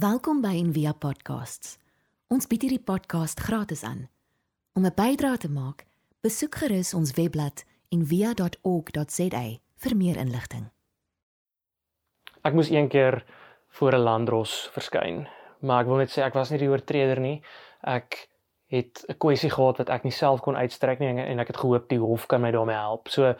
Welkom 0.00 0.38
by 0.40 0.54
Envia 0.56 0.94
Podcasts. 0.96 1.74
Ons 2.32 2.46
bied 2.48 2.62
hierdie 2.64 2.80
podcast 2.80 3.42
gratis 3.44 3.82
aan. 3.84 4.06
Om 4.72 4.86
'n 4.86 4.94
bydrae 4.96 5.36
te 5.36 5.50
maak, 5.50 5.84
besoek 6.24 6.54
gerus 6.54 6.94
ons 6.94 7.12
webblad 7.18 7.64
en 7.92 8.06
via.org.za 8.06 9.42
vir 9.82 9.96
meer 9.96 10.16
inligting. 10.16 10.70
Ek 12.42 12.54
moes 12.54 12.70
een 12.70 12.88
keer 12.88 13.24
voor 13.68 13.92
'n 13.92 14.06
landros 14.08 14.70
verskyn, 14.72 15.28
maar 15.60 15.80
ek 15.80 15.86
wil 15.86 15.96
net 15.96 16.10
sê 16.10 16.22
ek 16.22 16.34
was 16.34 16.50
nie 16.50 16.58
die 16.58 16.70
oortreder 16.70 17.20
nie. 17.20 17.42
Ek 17.82 18.28
het 18.66 19.04
'n 19.08 19.18
kwessie 19.18 19.50
gehad 19.50 19.78
wat 19.78 19.90
ek 19.90 20.04
nie 20.04 20.12
self 20.12 20.40
kon 20.40 20.56
uitstrek 20.56 20.98
nie 20.98 21.08
en 21.08 21.38
ek 21.38 21.48
het 21.48 21.56
gehoop 21.56 21.88
die 21.88 22.00
hof 22.00 22.26
kan 22.26 22.40
my 22.40 22.50
daarmee 22.50 22.76
help. 22.76 23.08
So 23.08 23.34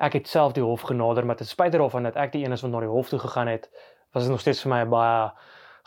ek 0.00 0.12
het 0.12 0.28
self 0.28 0.52
die 0.52 0.64
hof 0.64 0.80
genader, 0.80 1.26
maar 1.26 1.36
ten 1.36 1.46
spyte 1.46 1.78
daarvan 1.78 2.02
dat 2.02 2.16
ek 2.16 2.32
die 2.32 2.44
een 2.44 2.52
is 2.52 2.62
wat 2.62 2.70
na 2.70 2.80
die 2.80 2.88
hof 2.88 3.08
toe 3.08 3.18
gegaan 3.18 3.48
het, 3.48 3.68
was 4.12 4.22
dit 4.22 4.32
nog 4.32 4.40
steeds 4.40 4.62
vir 4.62 4.70
my 4.70 4.80
'n 4.80 4.90
baie 4.90 5.32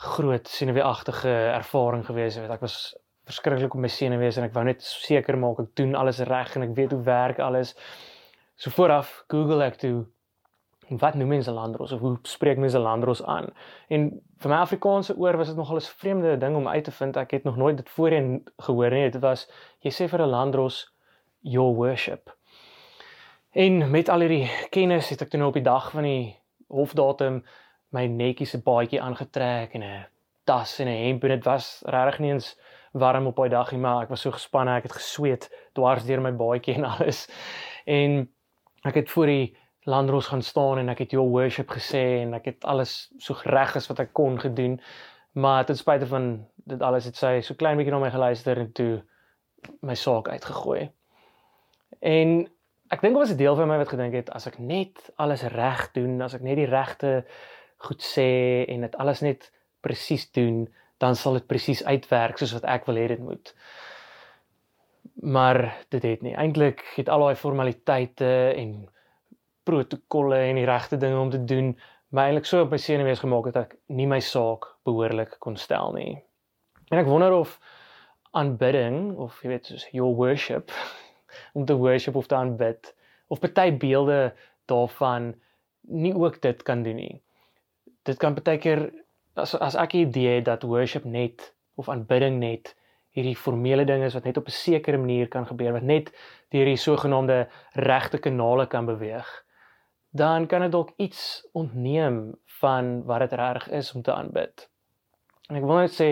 groot 0.00 0.48
senuweeagtige 0.48 1.32
ervaring 1.52 2.06
gewees 2.06 2.38
het. 2.40 2.50
Ek 2.50 2.62
was 2.64 2.94
verskriklik 3.28 3.74
op 3.74 3.82
my 3.84 3.90
senuwees 3.92 4.38
en 4.40 4.46
ek 4.46 4.54
wou 4.56 4.64
net 4.64 4.80
seker 4.82 5.36
maak 5.38 5.60
ek 5.60 5.74
doen 5.78 5.92
alles 5.98 6.22
reg 6.24 6.54
en 6.56 6.64
ek 6.64 6.72
weet 6.78 6.94
hoe 6.96 7.02
werk 7.04 7.42
alles. 7.44 7.74
So 8.56 8.72
vooraf 8.72 9.12
Google 9.28 9.64
ek 9.66 9.76
toe 9.82 10.06
wat 11.00 11.14
noem 11.14 11.36
mense 11.36 11.52
landros 11.54 11.92
of 11.92 12.00
hoe 12.02 12.16
spreek 12.26 12.58
mense 12.58 12.80
landros 12.80 13.22
aan? 13.22 13.52
En 13.92 14.08
vir 14.42 14.50
my 14.50 14.62
Afrikaanse 14.64 15.14
oor 15.20 15.36
was 15.38 15.52
dit 15.52 15.60
nogal 15.60 15.76
'n 15.76 15.92
vreemde 16.00 16.36
ding 16.38 16.56
om 16.56 16.68
uit 16.68 16.84
te 16.84 16.90
vind. 16.90 17.16
Ek 17.16 17.30
het 17.30 17.44
nog 17.44 17.56
nooit 17.56 17.76
dit 17.76 17.88
voorheen 17.88 18.42
gehoor 18.56 18.90
nie. 18.90 19.10
Dit 19.10 19.22
was 19.22 19.48
jy 19.80 19.90
sê 19.90 20.08
vir 20.08 20.22
'n 20.22 20.30
landros 20.30 20.92
your 21.40 21.74
worship. 21.74 22.30
En 23.52 23.90
met 23.90 24.08
al 24.08 24.20
hierdie 24.20 24.50
kennis 24.70 25.08
het 25.10 25.22
ek 25.22 25.30
toe 25.30 25.38
nou 25.38 25.48
op 25.48 25.58
die 25.58 25.62
dag 25.62 25.90
van 25.90 26.02
die 26.02 26.36
hofdatum 26.68 27.44
my 27.90 28.06
netjies 28.06 28.54
'n 28.54 28.62
baadjie 28.62 29.02
aangetrek 29.02 29.74
en 29.74 29.82
'n 29.82 30.06
tas 30.44 30.78
en 30.80 30.88
'n 30.88 31.02
hemp 31.04 31.24
en 31.24 31.30
dit 31.30 31.44
was 31.44 31.82
regtig 31.86 32.18
nie 32.20 32.32
eens 32.32 32.58
warm 32.92 33.26
op 33.26 33.36
daai 33.36 33.48
dag 33.48 33.72
nie, 33.72 33.80
maar 33.80 34.02
ek 34.02 34.08
was 34.08 34.20
so 34.20 34.30
gespanne, 34.30 34.76
ek 34.76 34.82
het 34.88 34.98
gesweet 34.98 35.50
dwars 35.74 36.04
deur 36.04 36.20
my 36.20 36.32
baadjie 36.32 36.74
en 36.74 36.84
alles. 36.94 37.28
En 37.86 38.28
ek 38.84 38.94
het 38.94 39.10
voor 39.10 39.26
die 39.26 39.56
landros 39.86 40.26
gaan 40.26 40.42
staan 40.42 40.78
en 40.78 40.88
ek 40.88 40.98
het 40.98 41.10
your 41.12 41.28
worship 41.28 41.70
gesê 41.70 42.22
en 42.22 42.34
ek 42.34 42.44
het 42.44 42.64
alles 42.64 43.12
so 43.18 43.34
reg 43.44 43.76
as 43.76 43.88
wat 43.88 44.00
ek 44.00 44.12
kon 44.12 44.38
gedoen. 44.40 44.80
Maar 45.32 45.64
ten 45.64 45.76
spyte 45.76 46.06
van 46.06 46.46
dit 46.66 46.82
alles 46.82 47.04
het 47.04 47.16
sy 47.16 47.40
so 47.40 47.54
klein 47.54 47.78
bietjie 47.78 47.94
na 47.94 48.02
my 48.02 48.10
geluister 48.10 48.58
en 48.58 48.72
toe 48.72 49.02
my 49.86 49.94
saak 49.94 50.28
uitgegooi. 50.28 50.90
En 52.00 52.50
ek 52.90 53.00
dink 53.00 53.14
dit 53.14 53.22
was 53.22 53.30
'n 53.30 53.38
deel 53.38 53.56
van 53.56 53.68
my 53.68 53.78
wat 53.78 53.92
gedink 53.94 54.14
het 54.14 54.30
as 54.30 54.46
ek 54.46 54.58
net 54.58 55.12
alles 55.16 55.42
reg 55.42 55.90
doen, 55.92 56.20
as 56.22 56.34
ek 56.34 56.42
net 56.42 56.56
die 56.56 56.66
regte 56.66 57.24
goed 57.86 58.04
sê 58.04 58.30
en 58.68 58.84
dit 58.86 58.96
alles 59.00 59.22
net 59.24 59.50
presies 59.84 60.26
doen, 60.36 60.66
dan 61.00 61.16
sal 61.16 61.38
dit 61.38 61.46
presies 61.48 61.82
uitwerk 61.84 62.40
soos 62.40 62.52
wat 62.58 62.66
ek 62.68 62.88
wil 62.88 63.00
hê 63.00 63.06
dit 63.14 63.22
moet. 63.24 63.54
Maar 65.20 65.62
dit 65.92 66.04
het 66.04 66.24
nie. 66.24 66.34
Eintlik 66.36 66.84
het 66.96 67.08
al 67.08 67.24
daai 67.24 67.40
formaliteite 67.40 68.30
en 68.56 68.74
protokolle 69.68 70.42
en 70.50 70.60
die 70.60 70.68
regte 70.68 70.98
dinge 71.00 71.20
om 71.20 71.32
te 71.32 71.40
doen 71.44 71.74
my 72.10 72.26
eintlik 72.26 72.48
so 72.48 72.64
op 72.64 72.72
my 72.74 72.78
senuwees 72.82 73.22
gemaak 73.22 73.52
dat 73.52 73.58
ek 73.60 73.76
nie 73.94 74.08
my 74.10 74.18
saak 74.24 74.66
behoorlik 74.86 75.36
kon 75.44 75.56
stel 75.60 75.94
nie. 75.94 76.18
En 76.90 76.98
ek 76.98 77.06
wonder 77.06 77.36
of 77.36 77.54
aanbidding 78.34 79.14
of 79.22 79.36
jy 79.42 79.52
weet 79.52 79.70
soos 79.70 79.86
your 79.94 80.16
worship 80.18 80.74
om 81.56 81.66
te 81.66 81.76
worship 81.78 82.18
of 82.18 82.26
te 82.30 82.38
aanbid 82.38 82.92
of 83.30 83.42
party 83.42 83.70
beelde 83.70 84.32
daarvan 84.70 85.32
nie 85.86 86.14
ook 86.14 86.40
dit 86.42 86.62
kan 86.66 86.82
doen 86.82 86.98
nie. 86.98 87.14
Dit 88.04 88.18
kan 88.18 88.34
baie 88.34 88.58
keer 88.58 88.90
as 89.36 89.54
as 89.54 89.76
ek 89.76 89.94
'n 89.94 90.06
idee 90.08 90.34
het 90.36 90.44
dat 90.44 90.62
worship 90.62 91.04
net 91.04 91.54
of 91.76 91.88
aanbidding 91.88 92.38
net 92.38 92.74
hierdie 93.10 93.36
formele 93.36 93.84
ding 93.84 94.02
is 94.02 94.14
wat 94.14 94.24
net 94.24 94.36
op 94.36 94.46
'n 94.46 94.50
sekere 94.50 94.98
manier 94.98 95.28
kan 95.28 95.46
gebeur 95.46 95.72
wat 95.72 95.82
net 95.82 96.10
deur 96.50 96.64
hierdie 96.64 96.76
sogenaamde 96.76 97.48
regte 97.74 98.18
kanale 98.18 98.66
kan 98.66 98.86
beweeg 98.86 99.44
dan 100.10 100.46
kan 100.46 100.60
dit 100.60 100.72
dalk 100.72 100.92
iets 100.96 101.48
ontneem 101.52 102.34
van 102.44 103.04
wat 103.04 103.18
dit 103.18 103.32
reg 103.32 103.68
is 103.68 103.92
om 103.92 104.02
te 104.02 104.12
aanbid. 104.12 104.68
En 105.48 105.56
ek 105.56 105.66
wil 105.66 105.82
net 105.82 105.94
sê, 105.94 106.08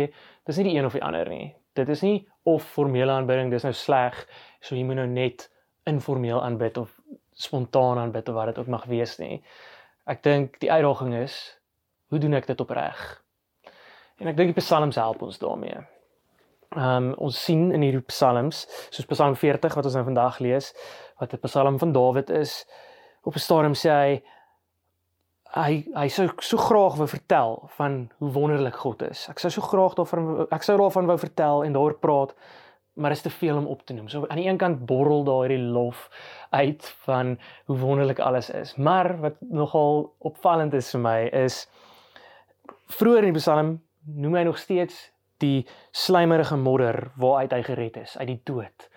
dis 0.47 0.59
nie 0.59 0.71
die 0.71 0.77
een 0.79 0.87
of 0.87 0.95
die 0.95 1.03
ander 1.03 1.29
nie. 1.29 1.55
Dit 1.79 1.89
is 1.89 2.03
nie 2.03 2.27
of 2.49 2.65
formele 2.75 3.12
aanbidding 3.12 3.51
dis 3.51 3.67
nou 3.67 3.75
sleg, 3.75 4.17
so 4.61 4.77
jy 4.77 4.85
moet 4.87 5.01
nou 5.03 5.07
net 5.11 5.49
informeel 5.87 6.41
aanbid 6.43 6.79
of 6.79 6.95
spontaan 7.39 7.99
aanbid 7.99 8.29
of 8.29 8.35
wat 8.35 8.53
dit 8.53 8.59
ook 8.59 8.71
mag 8.71 8.87
wees 8.91 9.19
nie. 9.19 9.43
Ek 10.07 10.23
dink 10.23 10.59
die 10.62 10.73
uitdaging 10.73 11.15
is, 11.23 11.37
hoe 12.09 12.19
doen 12.19 12.35
ek 12.35 12.47
dit 12.47 12.61
opreg? 12.61 13.23
En 14.19 14.27
ek 14.27 14.37
dink 14.37 14.55
die 14.55 14.63
psalms 14.63 14.99
help 14.99 15.23
ons 15.23 15.39
daarmee. 15.39 15.85
Ehm 16.77 16.97
um, 16.97 17.13
ons 17.25 17.45
sien 17.45 17.71
in 17.73 17.83
hierdie 17.83 18.05
psalms, 18.11 18.67
soos 18.93 19.07
Psalm 19.09 19.37
40 19.41 19.75
wat 19.79 19.87
ons 19.89 19.95
nou 19.97 20.05
vandag 20.05 20.39
lees, 20.45 20.75
wat 21.21 21.33
'n 21.33 21.41
psalm 21.47 21.79
van 21.79 21.93
Dawid 21.93 22.31
is, 22.31 22.67
op 23.23 23.35
'n 23.35 23.39
stadium 23.39 23.75
sê 23.75 23.91
hy 23.91 24.23
hy 25.57 25.87
hy 25.95 26.09
sou 26.09 26.29
so 26.45 26.57
graag 26.57 26.99
wou 26.99 27.09
vertel 27.09 27.69
van 27.77 28.11
hoe 28.19 28.31
wonderlik 28.33 28.77
God 28.77 29.03
is. 29.03 29.29
Ek 29.29 29.39
sou 29.39 29.51
so 29.51 29.63
graag 29.63 29.95
daarvan 29.95 30.47
ek 30.51 30.63
sou 30.63 30.77
daarvan 30.77 31.07
wou 31.07 31.19
vertel 31.19 31.65
en 31.65 31.73
daaroor 31.73 31.99
praat, 31.99 32.35
maar 32.97 33.11
is 33.11 33.23
te 33.23 33.31
veel 33.31 33.57
om 33.57 33.67
op 33.67 33.83
te 33.87 33.95
noem. 33.95 34.09
So 34.09 34.27
aan 34.29 34.37
die 34.37 34.49
een 34.49 34.59
kant 34.59 34.87
borrel 34.87 35.25
daar 35.25 35.49
hierdie 35.49 35.73
lof 35.73 36.11
uit 36.51 36.85
van 37.07 37.39
hoe 37.67 37.79
wonderlik 37.79 38.19
alles 38.19 38.51
is. 38.51 38.77
Maar 38.77 39.21
wat 39.21 39.41
nogal 39.41 40.13
opvallend 40.19 40.75
is 40.75 40.91
vir 40.91 41.01
my 41.01 41.21
is 41.33 41.67
vroeër 42.88 43.28
in 43.28 43.32
die 43.37 43.41
Psalm 43.41 43.76
noem 44.04 44.34
hy 44.34 44.43
nog 44.49 44.59
steeds 44.59 45.10
die 45.43 45.66
slijmerige 45.94 46.56
modder 46.56 47.10
waaruit 47.16 47.53
hy 47.54 47.62
gered 47.62 47.97
is 48.00 48.16
uit 48.19 48.28
die 48.32 48.41
dood. 48.44 48.88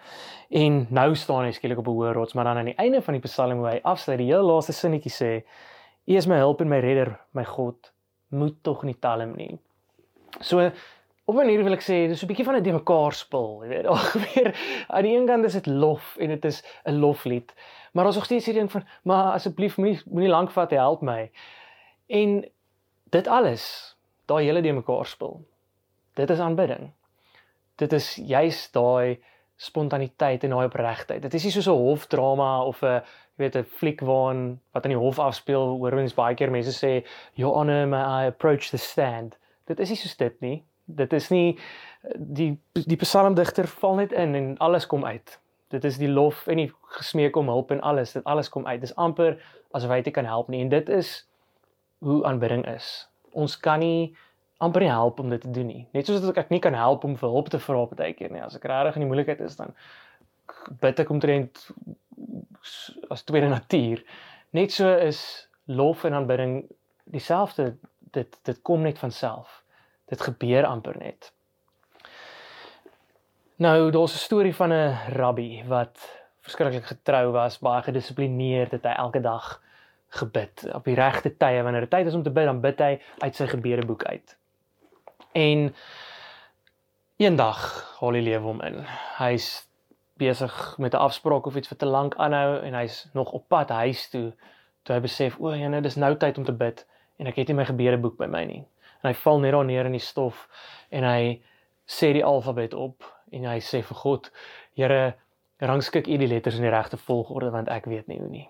En 0.49 0.85
nou 0.89 1.11
staan 1.15 1.45
hy 1.45 1.51
skielik 1.55 1.79
op 1.79 1.87
'n 1.87 1.97
hoë 1.97 2.13
rots, 2.13 2.33
maar 2.33 2.49
dan 2.49 2.57
aan 2.57 2.71
die 2.71 2.79
einde 2.81 3.01
van 3.01 3.13
die 3.13 3.21
Psalm 3.21 3.57
hoe 3.59 3.69
hy 3.69 3.79
afsluit, 3.83 4.17
die 4.19 4.31
heel 4.31 4.43
laaste 4.43 4.73
sinnetjie 4.73 5.11
sê: 5.11 5.43
"U 6.07 6.15
is 6.15 6.27
my 6.27 6.37
hulp 6.37 6.61
en 6.61 6.69
my 6.69 6.79
redder, 6.79 7.19
my 7.33 7.43
God, 7.43 7.93
moet 8.29 8.63
tog 8.63 8.83
nie 8.83 8.99
talm 8.99 9.35
nie." 9.35 9.59
So 10.39 10.71
op 11.25 11.35
'n 11.35 11.37
manier 11.37 11.63
wil 11.63 11.73
ek 11.73 11.81
sê, 11.81 12.07
dis 12.07 12.23
'n 12.23 12.27
bietjie 12.27 12.45
van 12.45 12.55
'n 12.55 12.63
de 12.63 12.71
mekaar 12.71 13.13
spul, 13.13 13.63
jy 13.63 13.69
weet. 13.69 13.85
Al 13.91 13.95
gebeur 13.95 14.55
aan 14.87 15.03
die 15.03 15.15
een 15.15 15.27
kant 15.27 15.45
is 15.45 15.53
dit 15.53 15.67
lof 15.67 16.17
en 16.17 16.27
dit 16.27 16.45
is 16.45 16.63
'n 16.85 16.99
loflied, 16.99 17.53
maar 17.93 18.05
ons 18.05 18.15
nog 18.15 18.25
steeds 18.25 18.45
hierdie 18.45 18.63
ding 18.63 18.71
van, 18.71 18.83
"Maar 19.03 19.33
asseblief 19.33 19.77
moenie 19.77 20.01
moenie 20.05 20.29
lank 20.29 20.51
vat, 20.51 20.71
help 20.71 21.01
my." 21.01 21.31
En 22.07 22.51
dit 23.11 23.27
alles, 23.27 23.65
daai 24.25 24.45
hele 24.45 24.61
de 24.61 24.73
mekaar 24.73 25.05
spul. 25.05 25.41
Dit 26.19 26.29
is 26.29 26.39
aanbidding. 26.39 26.91
Dit 27.75 27.93
is 27.93 28.15
juist 28.15 28.73
daai 28.73 29.19
spontaniteit 29.61 30.43
en 30.43 30.55
daai 30.55 30.65
opregtheid. 30.65 31.21
Dit 31.21 31.33
is 31.37 31.43
nie 31.43 31.51
soos 31.53 31.67
'n 31.67 31.83
hofdrama 31.85 32.63
of 32.65 32.81
'n 32.83 33.01
jy 33.37 33.43
weet 33.43 33.55
'n 33.55 33.63
fliek 33.63 34.01
waarin 34.01 34.59
wat 34.73 34.85
in 34.85 34.91
die 34.91 34.99
hof 34.99 35.19
afspeel, 35.19 35.77
hoor 35.77 35.95
mens 35.95 36.13
baie 36.13 36.35
keer 36.35 36.51
mense 36.51 36.73
sê 36.73 37.05
your 37.33 37.53
honor 37.55 37.87
may 37.87 38.01
I 38.01 38.27
approach 38.27 38.69
the 38.69 38.77
stand. 38.77 39.37
Dit 39.65 39.79
is 39.79 39.89
nie 39.89 39.97
soos 39.97 40.17
dit 40.17 40.41
nie. 40.41 40.63
Dit 40.85 41.13
is 41.13 41.29
nie 41.29 41.59
die 42.15 42.57
die 42.73 42.97
psalmdigter 42.97 43.67
val 43.67 43.95
net 43.95 44.11
in 44.11 44.35
en 44.35 44.57
alles 44.57 44.87
kom 44.87 45.05
uit. 45.05 45.39
Dit 45.69 45.85
is 45.85 45.97
die 45.97 46.09
lof 46.09 46.47
en 46.47 46.57
die 46.57 46.71
gesmeek 46.97 47.35
om 47.35 47.47
hulp 47.47 47.71
en 47.71 47.81
alles, 47.81 48.11
dit 48.11 48.23
alles 48.23 48.49
kom 48.49 48.67
uit. 48.67 48.81
Dis 48.81 48.95
amper 48.95 49.37
asof 49.71 49.89
hy 49.89 50.01
dit 50.01 50.13
kan 50.13 50.25
help 50.25 50.49
nie 50.49 50.61
en 50.61 50.69
dit 50.69 50.89
is 50.89 51.30
hoe 52.01 52.23
aanbidding 52.25 52.65
is. 52.67 52.89
Ons 53.37 53.57
kan 53.59 53.79
nie 53.79 54.13
amper 54.61 54.83
nie 54.83 54.91
help 54.91 55.19
om 55.19 55.29
dit 55.29 55.41
te 55.41 55.51
doen 55.53 55.69
nie. 55.69 55.83
Net 55.93 56.09
soos 56.09 56.21
dat 56.21 56.37
ek 56.37 56.51
nie 56.53 56.61
kan 56.61 56.75
help 56.77 57.05
om 57.07 57.15
vir 57.17 57.33
hulp 57.33 57.49
te 57.49 57.59
vra 57.61 57.85
baie 57.93 58.13
keer 58.17 58.33
nie. 58.33 58.41
As 58.41 58.57
ek 58.57 58.67
regtig 58.69 58.99
in 58.99 59.05
die 59.05 59.09
moeilikheid 59.09 59.41
is 59.45 59.57
dan 59.59 59.73
bid 60.81 60.99
ek 61.01 61.09
omtrent 61.13 61.63
as 63.13 63.25
tweede 63.25 63.49
natuur. 63.49 64.03
Net 64.57 64.73
so 64.73 64.89
is 64.91 65.21
lof 65.65 66.05
en 66.05 66.17
aanbidding 66.17 66.55
dieselfde. 67.13 67.75
Dit 68.13 68.37
dit 68.45 68.61
kom 68.67 68.85
net 68.85 68.99
van 69.01 69.13
self. 69.13 69.61
Dit 70.11 70.21
gebeur 70.21 70.67
amper 70.67 70.97
net. 70.99 71.31
Nou, 73.61 73.91
daar's 73.93 74.13
'n 74.13 74.25
storie 74.25 74.55
van 74.55 74.73
'n 74.73 74.97
rabbi 75.13 75.63
wat 75.67 75.97
verskriklik 76.41 76.85
getrou 76.85 77.31
was, 77.31 77.59
baie 77.59 77.81
gedissiplineerd 77.81 78.71
het 78.71 78.83
hy 78.83 78.93
elke 78.97 79.21
dag 79.21 79.61
gebid 80.11 80.65
op 80.75 80.85
die 80.85 80.95
regte 80.95 81.31
tye 81.37 81.63
wanneer 81.63 81.87
dit 81.87 81.93
tyd 81.93 82.07
is 82.11 82.15
om 82.17 82.23
te 82.23 82.33
bid 82.33 82.45
dan 82.49 82.61
bid 82.63 82.79
hy 82.83 82.93
uit 83.23 83.35
sy 83.35 83.47
gebedeboek 83.47 84.03
uit. 84.03 84.37
En 85.31 85.69
eendag 87.21 87.61
haal 87.99 88.17
die 88.17 88.25
lewe 88.25 88.43
hom 88.43 88.63
in. 88.67 88.81
Hy's 89.19 89.67
besig 90.19 90.55
met 90.77 90.93
'n 90.93 91.03
afspraak 91.07 91.45
of 91.45 91.55
iets 91.55 91.69
wat 91.69 91.79
te 91.79 91.85
lank 91.85 92.15
aanhou 92.15 92.59
en 92.59 92.73
hy's 92.73 93.07
nog 93.13 93.31
op 93.31 93.47
pad 93.47 93.69
huis 93.69 94.09
toe 94.09 94.33
toe 94.83 94.95
hy 94.95 95.01
besef 95.01 95.39
o, 95.39 95.53
ja, 95.53 95.67
nou 95.67 95.81
dis 95.81 95.95
nou 95.95 96.15
tyd 96.17 96.37
om 96.37 96.43
te 96.43 96.51
bid 96.53 96.85
en 97.17 97.27
ek 97.27 97.35
het 97.35 97.47
nie 97.47 97.55
my 97.55 97.65
gebedeboek 97.65 98.17
by 98.17 98.25
my 98.25 98.43
nie. 98.45 98.63
En 99.01 99.09
hy 99.09 99.13
val 99.13 99.39
net 99.39 99.51
daar 99.51 99.65
neer 99.65 99.85
in 99.85 99.97
die 99.97 99.99
stof 99.99 100.47
en 100.89 101.03
hy 101.03 101.41
sê 101.85 102.13
die 102.13 102.25
alfabet 102.25 102.73
op 102.73 103.05
en 103.31 103.45
hy 103.45 103.59
sê 103.59 103.81
vir 103.83 103.97
God, 103.97 104.31
Here, 104.73 105.13
rangskik 105.59 106.07
U 106.07 106.17
die 106.17 106.27
letters 106.27 106.55
in 106.55 106.61
die 106.61 106.71
regte 106.71 106.97
volgorde 106.97 107.51
want 107.51 107.69
ek 107.69 107.85
weet 107.85 108.07
nie 108.07 108.19
hoe 108.19 108.29
nie. 108.29 108.49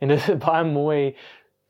En 0.00 0.08
dit 0.08 0.18
is 0.18 0.38
baie 0.46 0.64
mooi 0.64 1.16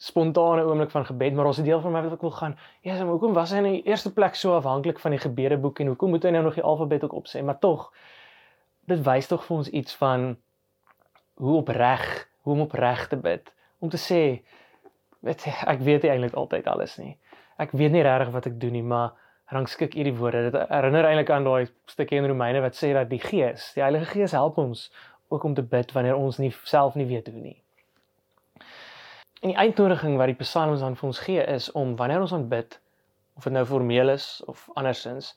spontane 0.01 0.65
oomblik 0.65 0.91
van 0.91 1.05
gebed, 1.05 1.35
maar 1.37 1.51
ons 1.51 1.59
'n 1.61 1.67
deel 1.67 1.81
van 1.81 1.93
my 1.93 2.03
wat 2.03 2.13
ek 2.17 2.21
wil 2.25 2.31
gaan. 2.31 2.57
Ja, 2.81 2.93
yes, 2.93 3.03
maar 3.03 3.13
hoekom 3.17 3.35
was 3.37 3.51
hy 3.51 3.57
in 3.61 3.73
die 3.73 3.83
eerste 3.83 4.13
plek 4.13 4.35
so 4.35 4.55
afhanklik 4.57 4.99
van 4.99 5.11
die 5.11 5.21
gebedeboek 5.21 5.81
en 5.81 5.87
hoekom 5.93 6.11
moet 6.11 6.23
hy 6.25 6.31
nou 6.31 6.43
nog 6.43 6.55
die 6.55 6.65
alfabet 6.65 7.05
ook 7.05 7.13
opsê? 7.13 7.43
Maar 7.45 7.59
tog 7.59 7.91
dit 8.89 9.03
wys 9.05 9.27
tog 9.27 9.45
vir 9.45 9.57
ons 9.57 9.69
iets 9.69 9.97
van 10.01 10.37
hoe 11.35 11.57
opreg, 11.57 12.29
hoe 12.43 12.55
om 12.55 12.61
opreg 12.61 13.07
te 13.09 13.17
bid. 13.17 13.53
Om 13.79 13.89
te 13.89 14.01
sê 14.01 14.43
weet 15.21 15.45
ek 15.67 15.81
weet 15.85 16.03
nie 16.03 16.11
eintlik 16.11 16.35
altyd 16.35 16.67
alles 16.67 16.97
nie. 16.97 17.19
Ek 17.61 17.73
weet 17.77 17.93
nie 17.93 18.03
regtig 18.03 18.33
wat 18.33 18.47
ek 18.47 18.61
doen 18.61 18.73
nie, 18.73 18.83
maar 18.83 19.13
rangskik 19.53 19.95
hierdie 19.99 20.17
woorde. 20.17 20.47
Dit 20.49 20.69
herinner 20.71 21.05
eintlik 21.05 21.31
aan 21.31 21.45
daai 21.45 21.69
stukkie 21.91 22.19
in 22.19 22.29
Romeine 22.31 22.63
wat 22.65 22.79
sê 22.79 22.93
dat 22.97 23.11
die 23.11 23.21
Gees, 23.21 23.73
die 23.77 23.85
Heilige 23.85 24.13
Gees 24.15 24.33
help 24.33 24.59
ons 24.59 24.89
ook 25.29 25.45
om 25.45 25.55
te 25.55 25.63
bid 25.63 25.93
wanneer 25.93 26.17
ons 26.17 26.39
nie 26.39 26.53
self 26.65 26.97
nie 26.97 27.07
weet 27.11 27.29
hoe 27.29 27.41
nie. 27.41 27.59
En 29.41 29.49
die 29.49 29.59
uitnodiging 29.59 30.17
wat 30.21 30.27
die 30.27 30.41
psalms 30.43 30.81
dan 30.85 30.97
vir 30.97 31.07
ons 31.09 31.19
gee 31.25 31.45
is 31.45 31.73
om 31.73 31.97
wanneer 31.97 32.21
ons 32.21 32.33
aanbid 32.37 32.81
of 33.37 33.47
dit 33.49 33.53
nou 33.53 33.65
formeel 33.65 34.13
is 34.13 34.43
of 34.47 34.69
andersins 34.75 35.35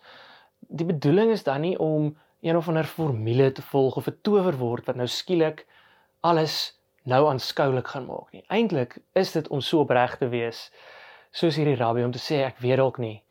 die 0.67 0.87
bedoeling 0.87 1.31
is 1.31 1.43
dan 1.43 1.61
nie 1.61 1.77
om 1.79 2.17
een 2.41 2.57
of 2.57 2.67
ander 2.67 2.87
formule 2.87 3.51
te 3.51 3.61
volg 3.61 3.95
of 3.95 4.07
'n 4.07 4.17
towerwoord 4.21 4.85
wat 4.85 4.95
nou 4.95 5.07
skielik 5.07 5.65
alles 6.19 6.79
nou 7.03 7.27
aanskoulik 7.27 7.87
gaan 7.87 8.05
maak 8.05 8.31
nie. 8.31 8.43
Eintlik 8.47 8.97
is 9.13 9.31
dit 9.31 9.47
om 9.47 9.61
so 9.61 9.79
opreg 9.79 10.17
te 10.17 10.27
wees 10.27 10.71
soos 11.31 11.55
hierdie 11.55 11.75
rabbi 11.75 12.03
om 12.03 12.11
te 12.11 12.19
sê 12.19 12.43
ek 12.45 12.59
weet 12.59 12.77
dalk 12.77 12.97
nie 12.97 13.23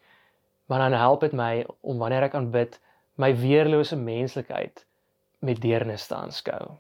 maar 0.67 0.79
dan 0.79 0.93
help 0.93 1.21
dit 1.21 1.33
my 1.33 1.67
om 1.81 1.99
wanneer 1.99 2.23
ek 2.23 2.35
aanbid 2.35 2.81
my 3.15 3.35
weerlose 3.37 3.97
menslikheid 3.97 4.87
met 5.39 5.61
deernis 5.61 6.07
te 6.07 6.15
aanskou. 6.15 6.77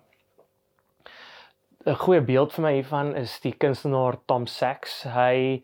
'n 1.84 1.98
goeie 1.98 2.22
beeld 2.22 2.52
vir 2.54 2.62
my 2.62 2.72
hiervan 2.76 3.14
is 3.18 3.40
die 3.42 3.54
kunstenaar 3.58 4.18
Tom 4.30 4.46
Sachs. 4.46 5.02
Hy 5.02 5.62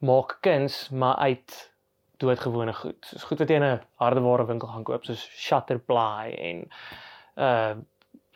maak 0.00 0.38
kuns 0.40 0.88
maar 0.90 1.16
uit 1.16 1.56
doodgewone 2.22 2.72
goed. 2.72 3.04
Soos 3.04 3.26
goed 3.28 3.42
wat 3.42 3.52
jy 3.52 3.58
in 3.60 3.66
'n 3.66 3.82
hardeware 4.00 4.46
winkel 4.46 4.68
gaan 4.68 4.84
koop 4.84 5.04
soos 5.04 5.22
shutter 5.36 5.78
ply 5.78 6.32
en 6.38 6.66
uh 7.36 7.74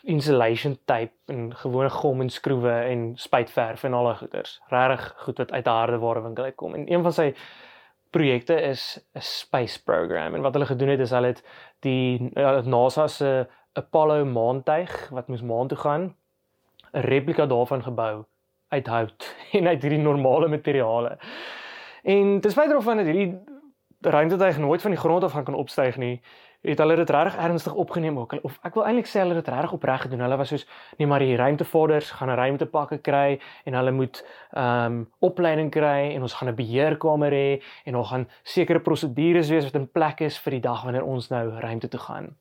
insulation 0.02 0.78
tape 0.84 1.14
en 1.30 1.54
gewone 1.54 1.90
gom 1.90 2.20
en 2.20 2.30
skroewe 2.30 2.72
en 2.90 3.12
spuitverf 3.16 3.84
en 3.84 3.94
al 3.94 4.04
daai 4.04 4.16
goeders. 4.16 4.60
Regtig 4.68 5.14
goed 5.24 5.38
wat 5.38 5.52
uit 5.52 5.66
'n 5.66 5.78
hardeware 5.78 6.22
winkel 6.22 6.44
uitkom. 6.44 6.74
En 6.74 6.92
een 6.92 7.02
van 7.02 7.12
sy 7.12 7.34
projekte 8.10 8.60
is 8.60 8.98
'n 9.14 9.20
space 9.20 9.82
program 9.82 10.34
en 10.34 10.42
wat 10.42 10.52
hulle 10.52 10.66
gedoen 10.66 10.88
het 10.88 11.00
is 11.00 11.10
hulle 11.10 11.26
het 11.26 11.44
die 11.80 12.30
uh, 12.34 12.62
NASA 12.62 13.06
se 13.06 13.48
Apollo 13.72 14.24
maantuig 14.24 15.08
wat 15.10 15.28
moes 15.28 15.42
maan 15.42 15.68
toe 15.68 15.78
gaan 15.78 16.16
'n 16.92 17.00
replika 17.00 17.46
daarvan 17.46 17.82
gebou 17.82 18.24
uit 18.68 18.86
hout 18.86 19.34
en 19.58 19.66
uit 19.66 19.82
hierdie 19.82 20.00
normale 20.00 20.48
materiale. 20.48 21.18
En 22.02 22.40
ten 22.40 22.50
spyte 22.50 22.68
daarvan 22.68 22.96
dat 22.96 23.06
hierdie 23.06 23.38
ruimtetuig 24.00 24.58
nooit 24.58 24.82
van 24.82 24.90
die 24.90 25.00
grond 25.00 25.24
af 25.24 25.32
gaan 25.32 25.44
kan 25.44 25.54
opstyg 25.54 25.96
nie, 25.96 26.20
het 26.62 26.78
hulle 26.78 26.96
dit 26.96 27.10
regtig 27.10 27.36
ernstig 27.36 27.74
opgeneem 27.74 28.18
ook. 28.18 28.34
Of 28.42 28.58
ek 28.62 28.76
wil 28.78 28.84
eintlik 28.86 29.08
sê 29.10 29.22
hulle 29.22 29.34
het 29.34 29.44
dit 29.44 29.54
regtig 29.54 29.72
opreg 29.72 30.04
gedoen. 30.04 30.22
Hulle 30.22 30.36
was 30.38 30.52
soos 30.54 30.66
nee 30.98 31.08
maar 31.10 31.22
die 31.22 31.36
ruimtevorders 31.36 32.10
gaan 32.18 32.30
'n 32.30 32.38
ruimtepakke 32.38 32.98
kry 32.98 33.40
en 33.64 33.74
hulle 33.74 33.90
moet 33.90 34.22
ehm 34.50 34.92
um, 34.92 35.08
opleiding 35.18 35.70
kry 35.70 36.14
en 36.14 36.22
ons 36.22 36.34
gaan 36.34 36.48
'n 36.48 36.54
beheerkamer 36.54 37.32
hê 37.32 37.62
en 37.84 37.96
ons 37.96 38.08
gaan 38.08 38.28
sekere 38.42 38.80
prosedures 38.80 39.50
wees 39.50 39.64
wat 39.64 39.74
in 39.74 39.88
plek 39.88 40.20
is 40.20 40.38
vir 40.38 40.50
die 40.50 40.60
dag 40.60 40.84
wanneer 40.84 41.04
ons 41.04 41.28
nou 41.28 41.48
ruimte 41.58 41.88
toe 41.88 42.00
gaan. 42.00 42.36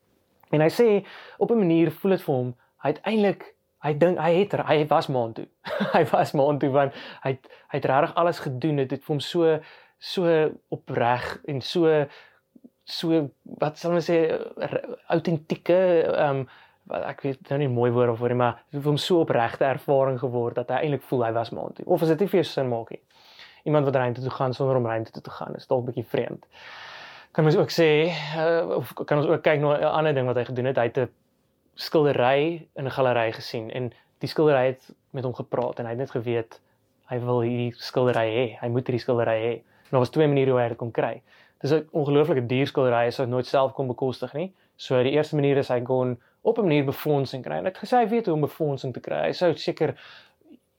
En 0.52 0.62
hy 0.62 0.70
sê 0.70 1.06
op 1.38 1.52
'n 1.52 1.58
manier 1.58 1.92
voel 1.92 2.12
dit 2.12 2.22
vir 2.22 2.36
hom 2.36 2.56
hy 2.84 2.90
het 2.90 3.02
eintlik 3.02 3.56
hy 3.86 3.94
dink 3.98 4.20
hy 4.22 4.32
het 4.40 4.58
hy 4.68 4.82
was 4.90 5.08
maand 5.08 5.40
toe. 5.40 5.48
hy 5.96 6.04
was 6.12 6.34
maand 6.38 6.62
toe 6.64 6.72
want 6.74 6.98
hy 7.26 7.36
hy 7.72 7.80
het 7.80 7.88
regtig 7.90 8.16
alles 8.16 8.42
gedoen. 8.46 8.84
Dit 8.84 8.98
het 8.98 9.06
vir 9.06 9.16
hom 9.16 9.24
so 9.26 9.56
so 10.02 10.34
opreg 10.74 11.38
en 11.50 11.62
so 11.62 12.06
so 12.92 13.24
wat 13.62 13.78
sal 13.78 13.96
ons 13.98 14.10
sê 14.10 14.20
autentieke 15.14 15.80
ehm 16.10 16.44
um, 16.44 16.46
ek 16.92 17.22
weet 17.24 17.50
nou 17.52 17.58
nie 17.62 17.70
mooi 17.72 17.92
woord 17.94 18.10
of 18.12 18.18
vir 18.20 18.34
hom 18.34 18.42
maar 18.42 18.58
vir 18.74 18.88
hom 18.90 18.98
so 19.00 19.22
opregte 19.24 19.64
ervaring 19.64 20.18
geword 20.20 20.58
dat 20.60 20.74
hy 20.74 20.80
eintlik 20.88 21.06
voel 21.08 21.28
hy 21.28 21.32
was 21.38 21.52
maand 21.56 21.78
toe. 21.78 21.86
Of 21.86 22.02
as 22.04 22.12
dit 22.12 22.24
nie 22.26 22.32
vir 22.34 22.48
sin 22.48 22.72
maak 22.72 22.90
nie. 22.92 23.00
Iemand 23.70 23.86
wat 23.88 23.96
ruimte 23.96 24.24
toe 24.26 24.34
gaan 24.34 24.56
sonder 24.58 24.80
om 24.80 24.88
ruimte 24.90 25.14
toe 25.14 25.22
te 25.24 25.34
gaan 25.38 25.56
is 25.56 25.70
dalk 25.70 25.86
bietjie 25.88 26.04
vreemd. 26.10 26.48
Kan 27.32 27.46
mens 27.48 27.56
ook 27.56 27.72
sê 27.72 27.88
uh, 28.10 28.82
of 28.82 28.92
kan 29.06 29.22
ons 29.22 29.30
ook 29.30 29.44
kyk 29.46 29.62
na 29.62 29.78
'n 29.78 29.94
ander 29.94 30.14
ding 30.18 30.28
wat 30.28 30.42
hy 30.42 30.46
gedoen 30.50 30.72
het. 30.74 30.82
Hy 30.82 30.90
het 30.90 30.98
'n 30.98 31.10
skildery 31.82 32.68
in 32.78 32.86
'n 32.86 32.96
galery 32.98 33.32
gesien 33.34 33.72
en 33.72 33.92
die 34.20 34.30
skildery 34.30 34.66
het 34.66 34.90
met 35.12 35.24
hom 35.24 35.34
gepraat 35.34 35.80
en 35.80 35.86
hy 35.86 35.96
het 35.96 36.00
net 36.00 36.12
geweet 36.12 36.60
hy 37.12 37.20
wil 37.20 37.42
hierdie 37.44 37.74
skildery 37.76 38.28
hê. 38.32 38.46
Hy 38.62 38.70
moet 38.72 38.88
hierdie 38.88 39.04
skildery 39.04 39.38
hê. 39.44 39.54
En 39.90 39.98
daar 39.98 40.04
was 40.06 40.14
twee 40.16 40.28
maniere 40.28 40.52
hoe 40.52 40.62
hy 40.62 40.68
dit 40.72 40.80
kon 40.80 40.92
kry. 40.92 41.22
Dis 41.62 41.72
'n 41.72 41.88
ongelooflike 41.92 42.46
duur 42.48 42.68
skildery, 42.68 43.06
hy 43.06 43.12
sou 43.12 43.28
nooit 43.28 43.46
self 43.46 43.74
kon 43.74 43.88
bekostig 43.88 44.34
nie. 44.34 44.54
So 44.78 45.04
die 45.04 45.12
eerste 45.12 45.36
manier 45.36 45.58
is 45.58 45.68
hy 45.68 45.82
kon 45.82 46.18
op 46.42 46.58
'n 46.58 46.62
manier 46.62 46.86
befondsing 46.86 47.44
kry. 47.44 47.58
En 47.58 47.66
hy 47.66 47.72
het 47.72 47.78
gesê 47.84 47.98
hy 47.98 48.08
weet 48.08 48.26
hoe 48.26 48.36
om 48.36 48.42
befondsing 48.42 48.94
te 48.94 49.00
kry. 49.00 49.28
Hy 49.28 49.34
sou 49.34 49.54
seker 49.54 49.96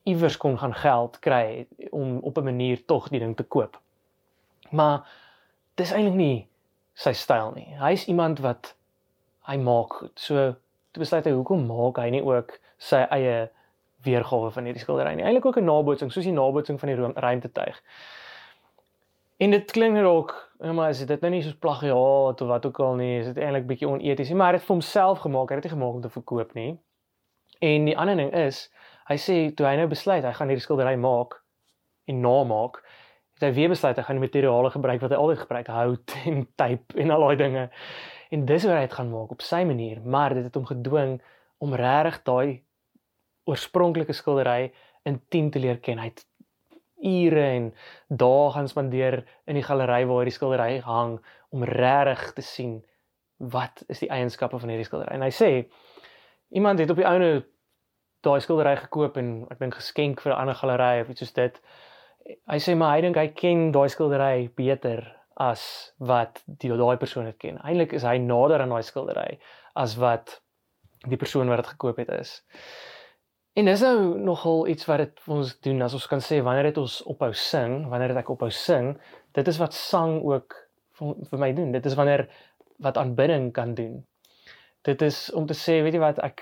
iewers 0.04 0.36
kon 0.36 0.58
gaan 0.58 0.74
geld 0.74 1.18
kry 1.20 1.66
om 1.90 2.18
op 2.18 2.38
'n 2.38 2.44
manier 2.44 2.84
tog 2.86 3.08
die 3.08 3.20
ding 3.20 3.36
te 3.36 3.44
koop. 3.44 3.80
Maar 4.70 5.06
dis 5.74 5.92
eintlik 5.92 6.14
nie 6.14 6.48
sy 6.94 7.12
styl 7.12 7.52
nie. 7.54 7.76
Hy's 7.78 8.06
iemand 8.06 8.38
wat 8.38 8.74
hy 9.46 9.56
maak 9.56 9.92
goed. 9.92 10.20
So 10.20 10.54
toe 10.92 11.02
besluit 11.02 11.26
hy 11.28 11.34
hoekom 11.36 11.66
maak 11.66 12.00
hy 12.02 12.10
nie 12.14 12.22
ook 12.24 12.56
sy 12.78 13.02
eie 13.10 13.50
weergawe 14.04 14.50
van 14.52 14.66
hierdie 14.66 14.82
skildery 14.82 15.14
nie. 15.16 15.24
Eintlik 15.24 15.46
ook 15.46 15.58
'n 15.60 15.64
nabootsing, 15.64 16.12
soos 16.12 16.24
die 16.24 16.34
nabootsing 16.34 16.80
van 16.80 16.88
die 16.88 17.12
ruimtetuig. 17.26 17.82
En 19.42 19.50
dit 19.50 19.70
klink 19.70 19.96
dalk, 19.96 20.34
nou 20.58 20.72
maar 20.74 20.90
is 20.90 21.04
dit 21.06 21.20
nou 21.20 21.30
nie 21.30 21.42
soos 21.42 21.58
plagiaat 21.58 22.40
of 22.40 22.48
wat 22.48 22.66
ook 22.66 22.80
al 22.80 22.94
nie, 22.94 23.18
is 23.18 23.26
dit 23.26 23.36
eintlik 23.42 23.66
bietjie 23.66 23.88
oneties 23.88 24.28
nie, 24.28 24.36
maar 24.36 24.52
hy 24.52 24.52
het 24.52 24.60
dit 24.60 24.68
vir 24.68 24.74
homself 24.74 25.18
gemaak, 25.18 25.48
hy 25.48 25.54
het 25.54 25.62
dit 25.62 25.72
gemaak 25.72 25.94
om 25.94 26.00
te 26.00 26.08
verkoop 26.08 26.54
nie. 26.54 26.78
En 27.60 27.84
die 27.84 27.96
ander 27.98 28.16
ding 28.16 28.32
is, 28.32 28.68
hy 29.08 29.16
sê 29.18 29.54
toe 29.54 29.66
hy 29.66 29.76
nou 29.76 29.88
besluit 29.90 30.24
hy 30.24 30.32
gaan 30.32 30.48
hierdie 30.48 30.62
skildery 30.62 30.94
maak 30.96 31.40
en 32.06 32.20
namaak, 32.20 32.82
het 33.34 33.48
hy 33.48 33.52
weer 33.56 33.72
besluit 33.72 33.96
hy 33.96 34.04
gaan 34.06 34.20
die 34.20 34.26
materiale 34.26 34.70
gebruik 34.70 35.02
wat 35.02 35.10
hy 35.10 35.16
altyd 35.18 35.38
gebruik, 35.38 35.72
hout 35.74 36.16
en 36.30 36.46
tape 36.56 36.98
en 37.02 37.10
al 37.10 37.26
daai 37.26 37.36
dinge. 37.36 37.68
En 38.32 38.44
dis 38.48 38.64
hoe 38.64 38.72
hy 38.72 38.84
dit 38.86 38.94
gaan 38.96 39.10
maak 39.12 39.32
op 39.34 39.42
sy 39.44 39.60
manier, 39.68 40.00
maar 40.00 40.32
dit 40.32 40.46
het 40.46 40.54
hom 40.56 40.64
gedwing 40.64 41.18
om 41.60 41.74
regtig 41.76 42.22
daai 42.24 42.62
oorspronklike 43.44 44.14
skildery 44.16 44.72
intiem 45.08 45.50
te 45.52 45.60
leer 45.60 45.80
ken. 45.84 46.00
Hy 46.00 46.08
het 46.08 46.24
ure 47.02 47.44
en 47.58 47.68
dae 48.08 48.50
gaan 48.54 48.70
spandeer 48.70 49.22
in 49.50 49.58
die 49.58 49.66
galery 49.66 50.06
waar 50.08 50.22
hierdie 50.22 50.36
skildery 50.38 50.80
hang 50.86 51.18
om 51.52 51.66
regtig 51.68 52.32
te 52.38 52.46
sien 52.46 52.76
wat 53.52 53.82
is 53.90 54.00
die 54.00 54.10
eienskappe 54.14 54.60
van 54.62 54.70
hierdie 54.70 54.86
skildery. 54.88 55.12
En 55.12 55.26
hy 55.26 55.32
sê 55.34 55.50
iemand 56.56 56.80
het 56.80 56.90
op 56.94 57.00
die 57.02 57.08
ouene 57.08 57.32
daai 58.22 58.38
skildery 58.40 58.76
gekoop 58.84 59.18
en 59.18 59.32
ek 59.50 59.60
dink 59.60 59.76
geskenk 59.76 60.22
vir 60.22 60.32
'n 60.32 60.40
ander 60.44 60.54
galery 60.54 61.02
of 61.02 61.10
iets 61.10 61.26
soos 61.26 61.34
dit. 61.36 61.60
Hy 62.48 62.58
sê 62.62 62.76
maar 62.78 62.96
hy 62.96 63.02
dink 63.02 63.16
hy 63.16 63.28
ken 63.34 63.72
daai 63.72 63.88
skildery 63.88 64.48
beter 64.56 65.21
as 65.40 65.64
wat 65.98 66.42
die 66.46 66.70
daai 66.70 66.96
persoon 66.96 67.28
dit 67.30 67.38
ken. 67.38 67.60
Eintlik 67.62 67.92
is 67.96 68.06
hy 68.06 68.18
nader 68.22 68.62
aan 68.62 68.72
daai 68.72 68.82
skildery 68.86 69.38
as 69.78 69.96
wat 70.00 70.40
die 71.08 71.18
persoon 71.18 71.50
wat 71.50 71.62
dit 71.62 71.72
gekoop 71.74 72.00
het 72.02 72.12
is. 72.14 72.40
En 73.58 73.68
dis 73.68 73.82
nou 73.84 74.18
nogal 74.18 74.66
iets 74.72 74.86
wat 74.88 75.02
dit 75.02 75.26
ons 75.28 75.50
doen 75.66 75.82
as 75.84 75.94
ons 75.96 76.06
kan 76.08 76.22
sê 76.24 76.40
wanneer 76.44 76.70
dit 76.70 76.78
ons 76.80 76.94
ophou 77.12 77.32
sing, 77.36 77.82
wanneer 77.92 78.14
dit 78.14 78.20
ek 78.22 78.30
ophou 78.32 78.48
sing, 78.54 78.94
dit 79.36 79.48
is 79.48 79.58
wat 79.60 79.76
sang 79.76 80.22
ook 80.24 80.56
vir, 80.98 81.18
vir 81.28 81.42
my 81.42 81.50
doen. 81.56 81.74
Dit 81.74 81.86
is 81.88 81.96
wanneer 81.98 82.26
wat 82.82 82.96
aanbidding 82.96 83.50
kan 83.52 83.74
doen. 83.76 84.00
Dit 84.88 85.02
is 85.04 85.26
om 85.36 85.46
te 85.46 85.56
sê, 85.58 85.82
weet 85.84 85.98
jy 85.98 86.02
wat 86.02 86.22
ek 86.24 86.40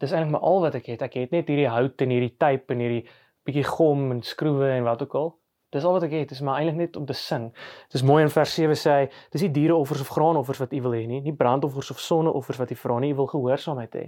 dis 0.00 0.14
eintlik 0.14 0.32
maar 0.32 0.46
al 0.48 0.64
wat 0.64 0.78
ek 0.80 0.88
het. 0.94 1.04
Ek 1.04 1.18
het 1.20 1.34
net 1.36 1.50
hierdie 1.52 1.68
hout 1.68 2.00
en 2.00 2.14
hierdie 2.14 2.36
tape 2.40 2.72
en 2.72 2.80
hierdie 2.82 3.04
bietjie 3.44 3.66
gom 3.68 4.08
en 4.14 4.22
skroewe 4.24 4.70
en 4.78 4.86
wat 4.88 5.04
ook 5.04 5.16
al. 5.20 5.30
Dis 5.70 5.84
al 5.84 5.92
wat 5.94 6.02
ek 6.02 6.14
het, 6.16 6.28
dis 6.28 6.40
maar 6.42 6.58
eintlik 6.58 6.76
net 6.76 6.96
om 6.98 7.04
te 7.06 7.14
sing. 7.14 7.50
Dis 7.94 8.02
mooi 8.02 8.22
in 8.24 8.32
vers 8.34 8.54
7 8.54 8.78
sê 8.78 8.94
hy, 8.96 9.04
dis 9.30 9.44
nie 9.46 9.52
diereoffers 9.54 10.00
of 10.02 10.08
graanoffers 10.10 10.58
wat 10.58 10.72
u 10.74 10.80
wil 10.82 10.96
hê 10.98 11.04
nie, 11.06 11.20
nie 11.22 11.34
brandoffers 11.36 11.92
of 11.94 12.00
sonneoffers 12.02 12.58
wat 12.58 12.70
u 12.74 12.78
vra 12.80 12.98
nie, 12.98 13.12
u 13.14 13.20
wil 13.20 13.30
gehoorsaamheid 13.30 13.94
hê. 13.94 14.06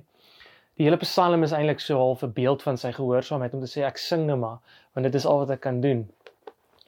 Die 0.80 0.88
hele 0.88 0.98
Psalm 1.04 1.44
is 1.46 1.52
eintlik 1.52 1.80
so 1.80 1.98
half 2.00 2.24
'n 2.24 2.32
beeld 2.32 2.62
van 2.62 2.76
sy 2.76 2.90
gehoorsaamheid 2.92 3.54
om 3.54 3.60
te 3.60 3.70
sê 3.70 3.84
ek 3.86 3.98
sing 3.98 4.26
nou 4.26 4.36
maar, 4.36 4.58
want 4.94 5.04
dit 5.04 5.14
is 5.14 5.26
al 5.26 5.38
wat 5.38 5.50
ek 5.50 5.60
kan 5.60 5.80
doen. 5.80 6.08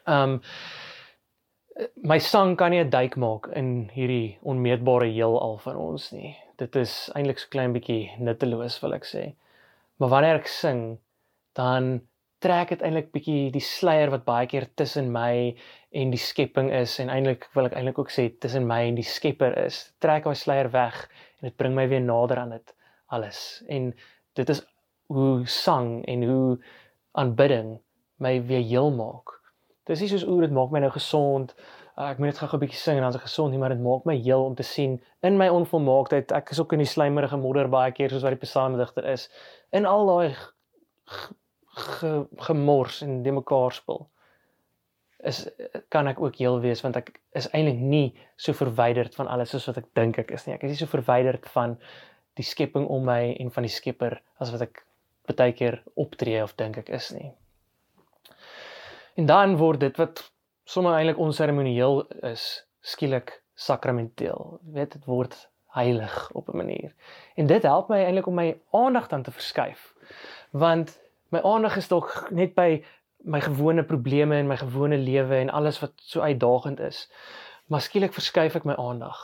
Um 0.07 0.41
my 2.03 2.19
sang 2.19 2.57
kan 2.57 2.71
nie 2.71 2.81
'n 2.81 2.91
duik 2.91 3.17
maak 3.17 3.47
in 3.55 3.91
hierdie 3.95 4.39
onmeetbare 4.43 5.07
heelal 5.11 5.59
van 5.59 5.77
ons 5.77 6.13
nie. 6.13 6.37
Dit 6.57 6.77
is 6.77 7.11
eintlik 7.15 7.39
so 7.39 7.49
klein 7.51 7.73
bietjie 7.73 8.11
nutteloos 8.19 8.81
wil 8.83 8.95
ek 8.95 9.05
sê. 9.05 9.35
Maar 9.99 10.09
wanneer 10.09 10.37
ek 10.37 10.49
sing, 10.49 10.99
dan 11.55 12.01
trek 12.45 12.75
dit 12.75 12.83
eintlik 12.85 13.11
bietjie 13.15 13.51
die 13.55 13.63
sluier 13.65 14.11
wat 14.13 14.27
baie 14.27 14.49
keer 14.51 14.67
tussen 14.77 15.11
my 15.13 15.55
en 15.97 16.11
die 16.13 16.21
skepping 16.21 16.71
is 16.75 16.99
en 17.01 17.13
eintlik 17.13 17.47
wil 17.57 17.69
ek 17.71 17.77
eintlik 17.79 18.01
ook 18.03 18.13
sê 18.13 18.27
tussen 18.43 18.67
my 18.69 18.83
en 18.89 18.99
die 18.99 19.07
Skepper 19.07 19.57
is. 19.65 19.81
Trek 20.05 20.27
daai 20.27 20.37
sluier 20.37 20.69
weg 20.75 21.05
en 21.41 21.49
dit 21.49 21.57
bring 21.61 21.77
my 21.77 21.87
weer 21.89 22.03
nader 22.05 22.43
aan 22.43 22.57
dit 22.57 22.75
alles. 23.15 23.63
En 23.69 23.93
dit 24.37 24.51
is 24.51 24.61
hoe 25.13 25.47
sang 25.47 26.03
en 26.11 26.27
hoe 26.29 26.59
aanbidding 27.13 27.79
my 28.25 28.35
weer 28.49 28.65
heel 28.65 28.91
maak. 28.91 29.39
Dis 29.89 30.01
nie 30.01 30.11
soos 30.11 30.25
o, 30.27 30.41
dit 30.41 30.53
maak 30.53 30.73
my 30.73 30.83
nou 30.85 30.91
gesond. 30.93 31.55
Uh, 31.95 32.09
ek 32.11 32.19
moet 32.19 32.33
net 32.33 32.41
gou 32.41 32.49
'n 32.49 32.63
bietjie 32.65 32.81
sing 32.81 32.97
en 32.99 33.05
dan 33.05 33.15
is 33.15 33.21
ek 33.21 33.29
gesond 33.29 33.53
nie, 33.53 33.61
maar 33.61 33.71
dit 33.71 33.85
maak 33.85 34.05
my 34.05 34.17
heel 34.17 34.45
om 34.45 34.55
te 34.55 34.67
sien 34.67 35.01
in 35.23 35.37
my 35.39 35.49
onvolmaaktheid. 35.49 36.33
Ek 36.33 36.51
is 36.51 36.61
ook 36.61 36.73
in 36.73 36.83
die 36.83 36.91
slijmerige 36.91 37.37
modder 37.37 37.69
baie 37.69 37.93
keer 37.93 38.11
soos 38.11 38.25
wat 38.27 38.35
die 38.35 38.47
psalmdigter 38.47 39.07
is. 39.07 39.29
In 39.71 39.87
al 39.87 40.07
daai 40.07 40.35
ge, 41.75 42.27
gemors 42.49 43.03
en 43.03 43.23
de 43.23 43.33
mekaar 43.33 43.73
spul 43.73 44.09
is 45.25 45.49
kan 45.89 46.09
ek 46.11 46.21
ook 46.21 46.37
heel 46.37 46.59
wees 46.61 46.83
want 46.85 46.99
ek 47.01 47.15
is 47.39 47.49
eintlik 47.57 47.81
nie 47.81 48.09
so 48.37 48.57
verwyderd 48.57 49.15
van 49.17 49.31
alles 49.33 49.55
soos 49.55 49.67
wat 49.71 49.81
ek 49.81 49.87
dink 49.97 50.19
ek 50.21 50.35
is 50.37 50.45
nie. 50.47 50.55
Ek 50.55 50.67
is 50.67 50.75
nie 50.75 50.83
so 50.83 50.91
verwyderd 50.91 51.49
van 51.55 51.79
die 52.39 52.47
skepping 52.47 52.87
om 52.91 53.07
my 53.09 53.33
en 53.41 53.53
van 53.55 53.67
die 53.67 53.73
Skepper 53.73 54.19
as 54.43 54.53
wat 54.53 54.67
ek 54.67 54.85
baie 55.31 55.55
keer 55.57 55.81
optree 55.97 56.43
of 56.45 56.53
dink 56.61 56.79
ek 56.83 56.91
is 56.93 57.11
nie. 57.15 57.31
En 59.17 59.31
dan 59.31 59.57
word 59.57 59.81
dit 59.81 59.99
wat 60.01 60.21
sommer 60.69 60.99
eintlik 60.99 61.21
onseremonieel 61.23 62.03
is, 62.27 62.65
skielik 62.83 63.39
sakramenteel. 63.55 64.59
Jy 64.67 64.75
weet 64.77 64.97
dit 64.99 65.07
word 65.09 65.37
heilig 65.75 66.15
op 66.35 66.51
'n 66.51 66.57
manier. 66.57 66.93
En 67.37 67.47
dit 67.47 67.63
help 67.63 67.89
my 67.89 68.03
eintlik 68.05 68.27
om 68.27 68.35
my 68.35 68.59
aandag 68.73 69.09
dan 69.09 69.23
te 69.23 69.31
verskuif. 69.31 69.95
Want 70.51 70.99
my 71.35 71.43
aandag 71.43 71.79
is 71.81 71.89
dalk 71.91 72.29
net 72.31 72.55
by 72.55 72.83
my 73.25 73.41
gewone 73.41 73.85
probleme 73.89 74.37
en 74.37 74.51
my 74.51 74.57
gewone 74.61 74.99
lewe 75.01 75.41
en 75.41 75.51
alles 75.51 75.81
wat 75.83 75.93
so 75.97 76.21
uitdagend 76.21 76.81
is. 76.81 77.09
Maar 77.73 77.81
skielik 77.81 78.13
verskuif 78.13 78.59
ek 78.59 78.69
my 78.69 78.77
aandag. 78.79 79.19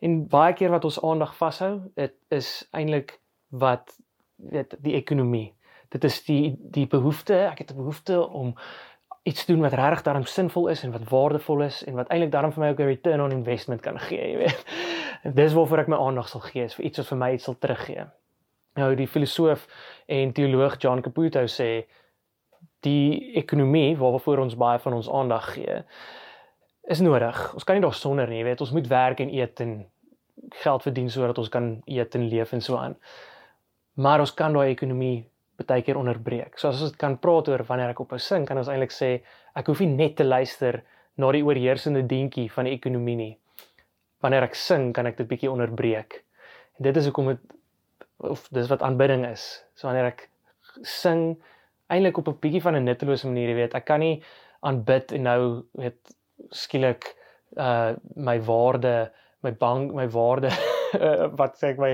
En 0.00 0.24
baie 0.28 0.54
keer 0.58 0.72
wat 0.74 0.84
ons 0.88 0.98
aandag 1.04 1.34
vashou, 1.38 1.72
dit 1.94 2.14
is 2.34 2.50
eintlik 2.76 3.18
wat 3.48 3.94
weet 4.50 4.74
die 4.80 4.96
ekonomie. 4.98 5.50
Dit 5.92 6.04
is 6.04 6.22
die 6.26 6.56
die 6.58 6.86
behoefte, 6.90 7.36
ek 7.50 7.64
het 7.64 7.72
'n 7.72 7.80
behoefte 7.82 8.20
om 8.28 8.54
iets 9.22 9.46
doen 9.46 9.60
wat 9.60 9.72
regtig 9.72 10.02
daarom 10.02 10.24
sinvol 10.24 10.68
is 10.68 10.82
en 10.82 10.92
wat 10.92 11.08
waardevol 11.08 11.62
is 11.62 11.84
en 11.84 11.94
wat 11.94 12.08
eintlik 12.08 12.32
daarom 12.32 12.52
vir 12.52 12.64
my 12.64 12.70
ook 12.70 12.80
'n 12.80 12.92
return 12.94 13.20
on 13.20 13.32
investment 13.32 13.80
kan 13.80 13.98
gee, 13.98 14.30
jy 14.30 14.36
weet. 14.36 14.64
Dis 15.40 15.52
waarvoor 15.52 15.78
ek 15.78 15.88
my 15.88 15.96
aandag 15.96 16.28
sal 16.28 16.40
gee, 16.40 16.64
is 16.64 16.74
vir 16.74 16.84
iets 16.84 16.98
wat 16.98 17.06
vir 17.06 17.18
my 17.18 17.32
iets 17.32 17.44
sal 17.44 17.58
teruggee. 17.58 18.06
Nou 18.78 18.92
die 18.94 19.08
filosoof 19.10 19.66
en 20.06 20.32
teoloog 20.32 20.76
John 20.78 21.02
Caputo 21.02 21.42
sê 21.50 21.70
die 22.86 23.34
ekonomie 23.36 23.96
waarvoor 23.98 24.44
ons 24.46 24.56
baie 24.56 24.78
van 24.78 24.96
ons 24.96 25.08
aandag 25.10 25.52
gee 25.54 25.80
is 26.90 27.00
nodig. 27.04 27.40
Ons 27.54 27.64
kan 27.64 27.76
nie 27.76 27.84
daar 27.84 27.94
sonder 27.94 28.30
nie, 28.30 28.42
weet, 28.44 28.60
ons 28.64 28.72
moet 28.74 28.86
werk 28.90 29.20
en 29.22 29.30
eet 29.30 29.60
en 29.62 29.74
geld 30.62 30.86
verdien 30.86 31.10
sodat 31.12 31.38
ons 31.38 31.50
kan 31.52 31.72
eet 31.86 32.16
en 32.16 32.24
leef 32.32 32.54
en 32.56 32.64
so 32.64 32.78
aan. 32.80 32.96
Maar 34.00 34.24
ons 34.24 34.32
kan 34.34 34.54
daai 34.56 34.72
ekonomie 34.72 35.20
baie 35.60 35.84
keer 35.84 35.98
onderbreek. 36.00 36.56
So 36.58 36.70
as 36.70 36.80
ons 36.82 36.96
kan 36.96 37.18
praat 37.20 37.50
oor 37.52 37.62
wanneer 37.68 37.92
ek 37.92 38.00
ophou 38.00 38.18
sing, 38.18 38.46
kan 38.48 38.58
ons 38.58 38.70
eintlik 38.72 38.94
sê 38.96 39.10
ek 39.54 39.68
hoef 39.68 39.82
nie 39.84 39.92
net 39.92 40.16
te 40.16 40.24
luister 40.24 40.80
na 41.20 41.28
die 41.36 41.44
oorheersende 41.44 42.02
dingetjie 42.08 42.48
van 42.54 42.66
die 42.66 42.74
ekonomie 42.78 43.16
nie. 43.18 43.32
Wanneer 44.24 44.48
ek 44.48 44.56
sing, 44.56 44.90
kan 44.96 45.08
ek 45.10 45.20
dit 45.20 45.28
bietjie 45.28 45.50
onderbreek. 45.52 46.22
En 46.78 46.88
dit 46.88 46.96
is 46.96 47.10
hoekom 47.10 47.34
dit 47.34 47.44
of 48.20 48.48
dis 48.52 48.68
wat 48.68 48.82
aanbidding 48.82 49.24
is. 49.26 49.64
So 49.74 49.88
wanneer 49.88 50.10
ek 50.12 50.28
sing 50.82 51.38
eintlik 51.90 52.18
op 52.20 52.28
'n 52.28 52.40
bietjie 52.40 52.62
van 52.62 52.76
'n 52.76 52.84
nuttelose 52.84 53.26
manier, 53.26 53.48
jy 53.48 53.54
weet, 53.54 53.74
ek 53.74 53.84
kan 53.84 54.00
nie 54.00 54.22
aanbid 54.60 55.12
en 55.12 55.22
nou 55.22 55.40
weet 55.72 56.14
skielik 56.50 57.16
uh 57.56 57.94
my 58.14 58.40
waarde, 58.40 59.10
my 59.42 59.52
bank, 59.52 59.92
my 59.92 60.06
waarde 60.08 60.50
wat 61.40 61.58
sê 61.58 61.72
ek 61.72 61.78
my 61.78 61.92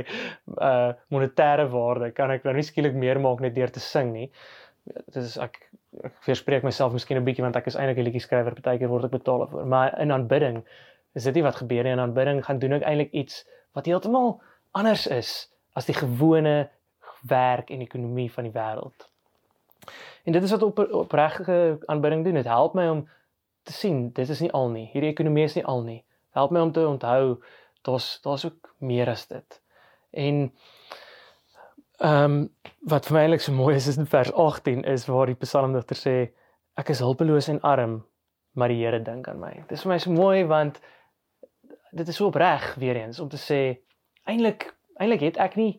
uh 0.60 0.92
monetêre 1.08 1.68
waarde 1.70 2.12
kan 2.12 2.30
ek 2.30 2.44
nou 2.44 2.54
nie 2.54 2.66
skielik 2.66 2.94
meer 2.94 3.20
maak 3.20 3.40
net 3.40 3.54
deur 3.54 3.70
te 3.70 3.80
sing 3.80 4.12
nie. 4.12 4.30
Dit 4.84 5.16
is 5.22 5.36
ek 5.38 5.58
ek 6.04 6.12
verspreek 6.28 6.62
myself 6.62 6.92
miskien 6.92 7.16
'n 7.16 7.24
bietjie 7.24 7.44
want 7.44 7.56
ek 7.56 7.66
is 7.66 7.76
eintlik 7.76 7.98
'n 7.98 8.08
liedjie 8.08 8.26
skrywer, 8.26 8.54
partykeer 8.54 8.88
word 8.88 9.04
ek 9.04 9.16
betaal 9.16 9.38
daarvoor. 9.38 9.66
Maar 9.66 9.98
in 10.00 10.12
aanbidding 10.12 10.64
is 11.14 11.24
dit 11.24 11.34
nie 11.34 11.42
wat 11.42 11.56
gebeur 11.56 11.84
nie. 11.84 11.92
In 11.92 12.04
aanbidding 12.04 12.44
gaan 12.44 12.58
doen 12.58 12.72
ek 12.72 12.82
eintlik 12.82 13.12
iets 13.12 13.44
wat 13.72 13.86
heeltemal 13.86 14.40
anders 14.72 15.06
is 15.06 15.48
as 15.76 15.88
die 15.88 15.96
gewone 15.96 16.56
werk 17.28 17.70
en 17.70 17.84
ekonomie 17.84 18.30
van 18.32 18.48
die 18.48 18.54
wêreld. 18.54 19.06
En 20.24 20.32
dit 20.32 20.42
is 20.42 20.50
wat 20.50 20.62
op 20.62 20.78
opregte 20.78 21.78
aanbidding 21.86 22.24
doen. 22.24 22.34
Dit 22.34 22.48
help 22.50 22.74
my 22.74 22.88
om 22.88 23.04
te 23.62 23.72
sien 23.72 24.10
dit 24.12 24.28
is 24.28 24.40
nie 24.40 24.52
al 24.52 24.70
nie. 24.70 24.88
Hierdie 24.92 25.10
ekonomie 25.10 25.44
is 25.44 25.54
nie 25.54 25.64
al 25.64 25.82
nie. 25.82 26.00
Help 26.34 26.50
my 26.50 26.60
om 26.60 26.72
te 26.72 26.86
onthou 26.86 27.38
daar's 27.86 28.18
daar's 28.22 28.44
ook 28.44 28.74
meer 28.78 29.08
as 29.10 29.26
dit. 29.26 29.60
En 30.10 30.52
ehm 31.96 32.24
um, 32.24 32.40
wat 32.86 33.06
vir 33.06 33.16
my 33.16 33.20
eintlik 33.24 33.42
so 33.42 33.52
mooi 33.52 33.74
is 33.74 33.86
is 33.86 33.96
in 33.96 34.06
vers 34.06 34.32
18 34.32 34.84
is 34.84 35.06
waar 35.06 35.26
die 35.26 35.38
psalmdigter 35.40 35.96
sê 35.96 36.16
ek 36.76 36.92
is 36.92 37.00
hulpeloos 37.00 37.48
en 37.48 37.60
arm, 37.60 37.96
maar 38.52 38.68
die 38.68 38.84
Here 38.84 39.02
dink 39.02 39.28
aan 39.28 39.40
my. 39.40 39.52
Dit 39.66 39.78
is 39.78 39.82
vir 39.82 39.92
my 39.92 39.98
so 39.98 40.12
mooi 40.12 40.44
want 40.44 40.80
dit 41.90 42.08
is 42.08 42.16
so 42.16 42.26
opreg 42.26 42.74
weer 42.74 42.96
eens 42.96 43.20
om 43.20 43.28
te 43.28 43.40
sê 43.40 43.60
eintlik 44.24 44.75
eintlik 44.98 45.24
het 45.26 45.40
ek 45.42 45.56
nie 45.60 45.72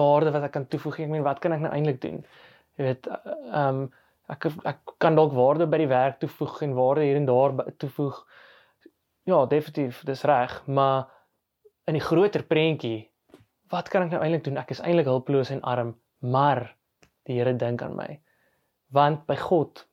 waarde 0.00 0.32
wat 0.34 0.46
ek 0.46 0.54
kan 0.56 0.66
toevoeg 0.70 0.98
nie. 0.98 1.06
Ek 1.06 1.14
meen 1.14 1.26
wat 1.26 1.40
kan 1.42 1.54
ek 1.56 1.64
nou 1.64 1.72
eintlik 1.74 2.00
doen? 2.02 2.22
Jy 2.78 2.86
weet 2.86 3.10
ehm 3.10 3.66
um, 3.66 3.88
ek 4.30 4.46
ek 4.68 4.92
kan 5.02 5.16
dalk 5.18 5.32
waarde 5.34 5.66
by 5.66 5.80
die 5.82 5.90
werk 5.90 6.20
toevoeg 6.22 6.60
en 6.62 6.76
waarde 6.78 7.06
hier 7.06 7.18
en 7.18 7.26
daar 7.26 7.56
toevoeg. 7.82 8.20
Ja, 9.26 9.44
definitief, 9.46 10.04
dis 10.06 10.22
reg, 10.24 10.54
maar 10.66 11.10
in 11.90 11.98
die 11.98 12.04
groter 12.04 12.44
prentjie, 12.46 13.10
wat 13.70 13.90
kan 13.90 14.06
ek 14.06 14.14
nou 14.14 14.20
eintlik 14.22 14.44
doen? 14.46 14.58
Ek 14.62 14.70
is 14.74 14.82
eintlik 14.82 15.10
hulpeloos 15.10 15.50
en 15.54 15.62
arm, 15.66 15.94
maar 16.22 16.62
die 17.28 17.38
Here 17.38 17.54
dink 17.56 17.82
aan 17.82 17.96
my. 17.98 18.08
Want 18.94 19.26
by 19.26 19.36
God 19.38 19.84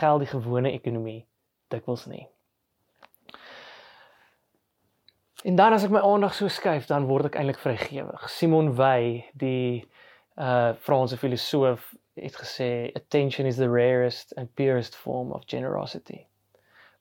geld 0.00 0.24
die 0.24 0.32
gewone 0.32 0.72
ekonomie 0.72 1.22
dikwels 1.72 2.06
nie. 2.08 2.26
En 5.42 5.56
dan 5.58 5.74
as 5.74 5.82
ek 5.82 5.90
my 5.90 6.00
aandag 6.06 6.34
so 6.38 6.48
skuif, 6.48 6.86
dan 6.86 7.08
word 7.10 7.32
ek 7.32 7.38
eintlik 7.40 7.58
vrygewig. 7.58 8.28
Simon 8.30 8.74
Weil, 8.78 9.24
die 9.34 9.82
uh 10.38 10.72
Franse 10.86 11.18
filosoof, 11.18 11.88
het 12.14 12.36
gesê 12.36 12.92
attention 12.94 13.46
is 13.46 13.56
the 13.56 13.68
rarest 13.68 14.36
and 14.38 14.54
purest 14.54 14.96
form 14.96 15.32
of 15.32 15.42
generosity. 15.46 16.26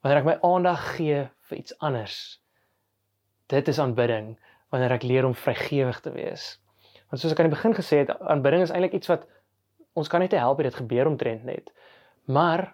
Wanneer 0.02 0.22
ek 0.22 0.30
my 0.30 0.38
aandag 0.48 0.82
gee 0.96 1.28
vir 1.50 1.58
iets 1.58 1.76
anders, 1.80 2.18
dit 3.52 3.68
is 3.68 3.80
aanbidding 3.80 4.34
wanneer 4.72 4.96
ek 4.96 5.06
leer 5.06 5.28
om 5.28 5.36
vrygewig 5.36 6.00
te 6.02 6.14
wees. 6.16 6.56
Want 7.12 7.22
soos 7.22 7.36
ek 7.36 7.44
aan 7.44 7.52
die 7.52 7.58
begin 7.58 7.76
gesê 7.76 8.02
het, 8.02 8.14
aanbidding 8.24 8.64
is 8.64 8.72
eintlik 8.72 8.96
iets 8.98 9.12
wat 9.12 9.28
ons 10.00 10.10
kan 10.10 10.24
net 10.24 10.34
help 10.34 10.64
dit 10.64 10.82
gebeur 10.82 11.12
omtrent 11.12 11.44
net. 11.44 11.70
Maar 12.32 12.72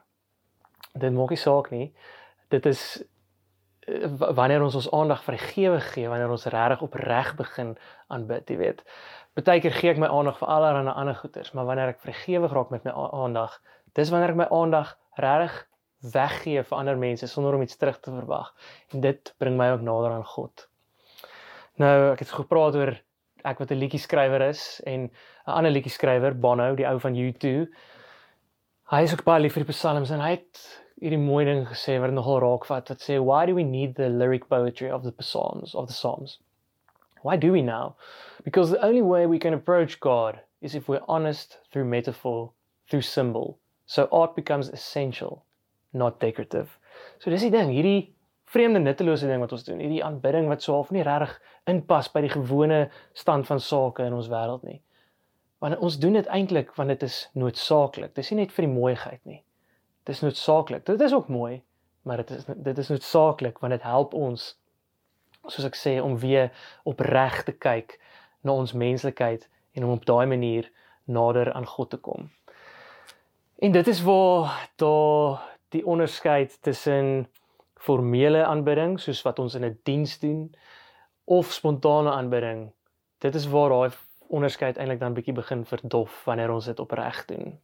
dit 0.94 1.14
maak 1.14 1.34
nie 1.34 1.42
saak 1.42 1.72
nie. 1.74 1.90
Dit 2.54 2.70
is 2.70 3.02
wanneer 4.36 4.64
ons 4.64 4.76
ons 4.76 4.90
aandag 4.92 5.24
vrygewig 5.24 5.86
gee, 5.94 6.10
wanneer 6.12 6.32
ons 6.32 6.46
regtig 6.52 6.82
opreg 6.82 7.36
begin 7.40 7.78
aanbid, 8.08 8.50
jy 8.50 8.58
weet. 8.60 8.84
Partykeer 9.38 9.76
gee 9.78 9.94
ek 9.94 10.02
my 10.02 10.10
aandag 10.12 10.40
vir 10.42 10.52
allerlei 10.52 10.92
ander 10.92 11.16
goeders, 11.16 11.54
maar 11.56 11.68
wanneer 11.70 11.94
ek 11.94 12.04
vrygewig 12.04 12.54
raak 12.54 12.72
met 12.74 12.88
my 12.88 12.92
aandag, 12.92 13.60
dis 13.96 14.12
wanneer 14.12 14.34
ek 14.34 14.42
my 14.42 14.48
aandag 14.52 14.96
regtig 15.18 15.60
weggee 16.14 16.64
vir 16.64 16.78
ander 16.78 16.98
mense 17.00 17.28
sonder 17.28 17.56
om 17.56 17.64
iets 17.64 17.78
terug 17.78 18.00
te 18.00 18.12
verwag. 18.12 18.52
En 18.94 19.02
dit 19.02 19.34
bring 19.38 19.58
my 19.58 19.72
ook 19.74 19.86
nader 19.86 20.12
aan 20.18 20.26
God. 20.26 20.68
Nou, 21.82 22.12
ek 22.12 22.26
het 22.26 22.34
gepraat 22.34 22.76
oor 22.76 22.94
ek 23.46 23.60
wat 23.62 23.72
'n 23.72 23.80
liedjie 23.80 24.02
skrywer 24.02 24.42
is 24.42 24.82
en 24.86 25.10
'n 25.48 25.56
ander 25.60 25.72
liedjie 25.72 25.92
skrywer, 25.92 26.34
Bono, 26.34 26.76
die 26.76 26.88
ou 26.88 27.00
van 27.00 27.16
U2. 27.16 27.68
Hy 28.92 29.02
is 29.04 29.14
ook 29.14 29.24
baie 29.24 29.42
lief 29.42 29.54
vir 29.54 29.64
die 29.64 29.74
psalms 29.74 30.12
en 30.12 30.20
hy 30.20 30.32
het 30.32 30.84
hierdie 31.02 31.22
mooi 31.22 31.46
ding 31.46 31.66
gesê 31.70 32.00
wat 32.02 32.14
nogal 32.14 32.42
raak 32.42 32.66
vat 32.70 32.90
wat 32.90 33.04
sê 33.06 33.20
why 33.24 33.46
do 33.46 33.56
we 33.56 33.64
need 33.64 33.96
the 33.96 34.10
lyric 34.10 34.48
poetry 34.50 34.90
of 34.90 35.04
the 35.04 35.14
psalms 35.20 35.76
of 35.76 35.88
the 35.88 35.94
psalms? 35.94 36.40
Why 37.22 37.36
do 37.36 37.52
we 37.52 37.62
now? 37.62 37.96
Because 38.44 38.72
the 38.72 38.84
only 38.86 39.02
way 39.02 39.26
we 39.26 39.40
can 39.40 39.54
approach 39.54 40.00
God 40.00 40.40
is 40.62 40.76
if 40.76 40.88
we're 40.88 41.06
honest 41.08 41.58
through 41.72 41.86
metaphor, 41.86 42.52
through 42.90 43.02
symbol. 43.02 43.58
So 43.86 44.08
art 44.12 44.36
becomes 44.36 44.70
essential 44.70 45.44
not 45.94 46.20
decorative. 46.20 46.78
So 47.20 47.32
dis 47.32 47.46
die 47.46 47.54
ding, 47.54 47.72
hierdie 47.74 48.14
vreemde 48.48 48.80
nuttelose 48.82 49.28
ding 49.28 49.42
wat 49.44 49.54
ons 49.56 49.66
doen, 49.68 49.82
hierdie 49.84 50.04
aanbidding 50.06 50.48
wat 50.52 50.64
so 50.64 50.76
half 50.78 50.92
nie 50.96 51.06
regtig 51.06 51.36
inpas 51.70 52.10
by 52.14 52.24
die 52.26 52.32
gewone 52.32 52.86
stand 53.18 53.48
van 53.50 53.62
sake 53.64 54.06
in 54.08 54.16
ons 54.18 54.30
wêreld 54.32 54.64
nie. 54.68 54.80
Want 55.64 55.80
ons 55.84 55.98
doen 56.00 56.18
dit 56.20 56.30
eintlik 56.32 56.74
want 56.78 56.94
dit 56.94 57.04
is 57.08 57.26
noodsaaklik. 57.36 58.14
Dis 58.16 58.32
nie 58.32 58.44
net 58.44 58.54
vir 58.56 58.68
die 58.68 58.74
mooiheid 58.74 59.22
nie. 59.26 59.42
Dit 60.08 60.16
is 60.16 60.22
noodsaaklik. 60.24 60.86
Dit 60.86 61.02
is 61.02 61.14
ook 61.14 61.28
mooi, 61.28 61.64
maar 62.02 62.18
dit 62.18 62.30
is 62.30 62.46
dit 62.48 62.78
is 62.78 62.88
noodsaaklik 62.88 63.60
want 63.60 63.74
dit 63.76 63.84
help 63.84 64.14
ons 64.16 64.46
soos 65.48 65.68
ek 65.68 65.76
sê 65.76 65.98
om 66.04 66.16
weer 66.20 66.48
opreg 66.88 67.42
te 67.44 67.52
kyk 67.52 67.98
na 68.48 68.56
ons 68.56 68.72
menslikheid 68.72 69.50
en 69.76 69.84
om 69.84 69.98
op 69.98 70.08
daai 70.08 70.26
manier 70.32 70.72
nader 71.04 71.52
aan 71.54 71.68
God 71.68 71.90
te 71.90 72.00
kom. 72.00 72.32
En 73.60 73.76
dit 73.76 73.88
is 73.88 74.02
waar 74.08 74.70
daar 74.80 75.44
die 75.76 75.84
onderskeid 75.86 76.56
tussen 76.62 77.28
formele 77.76 78.46
aanbidding 78.46 79.00
soos 79.00 79.22
wat 79.28 79.40
ons 79.44 79.56
in 79.60 79.66
'n 79.66 79.76
die 79.76 79.84
diens 79.84 80.20
doen 80.20 80.56
of 81.26 81.52
spontane 81.52 82.12
aanbidding. 82.12 82.72
Dit 83.20 83.36
is 83.36 83.48
waar 83.48 83.70
daai 83.70 83.92
onderskeid 84.28 84.78
eintlik 84.78 85.00
dan 85.00 85.14
bietjie 85.14 85.34
begin 85.34 85.66
verdof 85.66 86.24
wanneer 86.26 86.52
ons 86.52 86.66
dit 86.66 86.80
opreg 86.80 87.26
doen. 87.26 87.60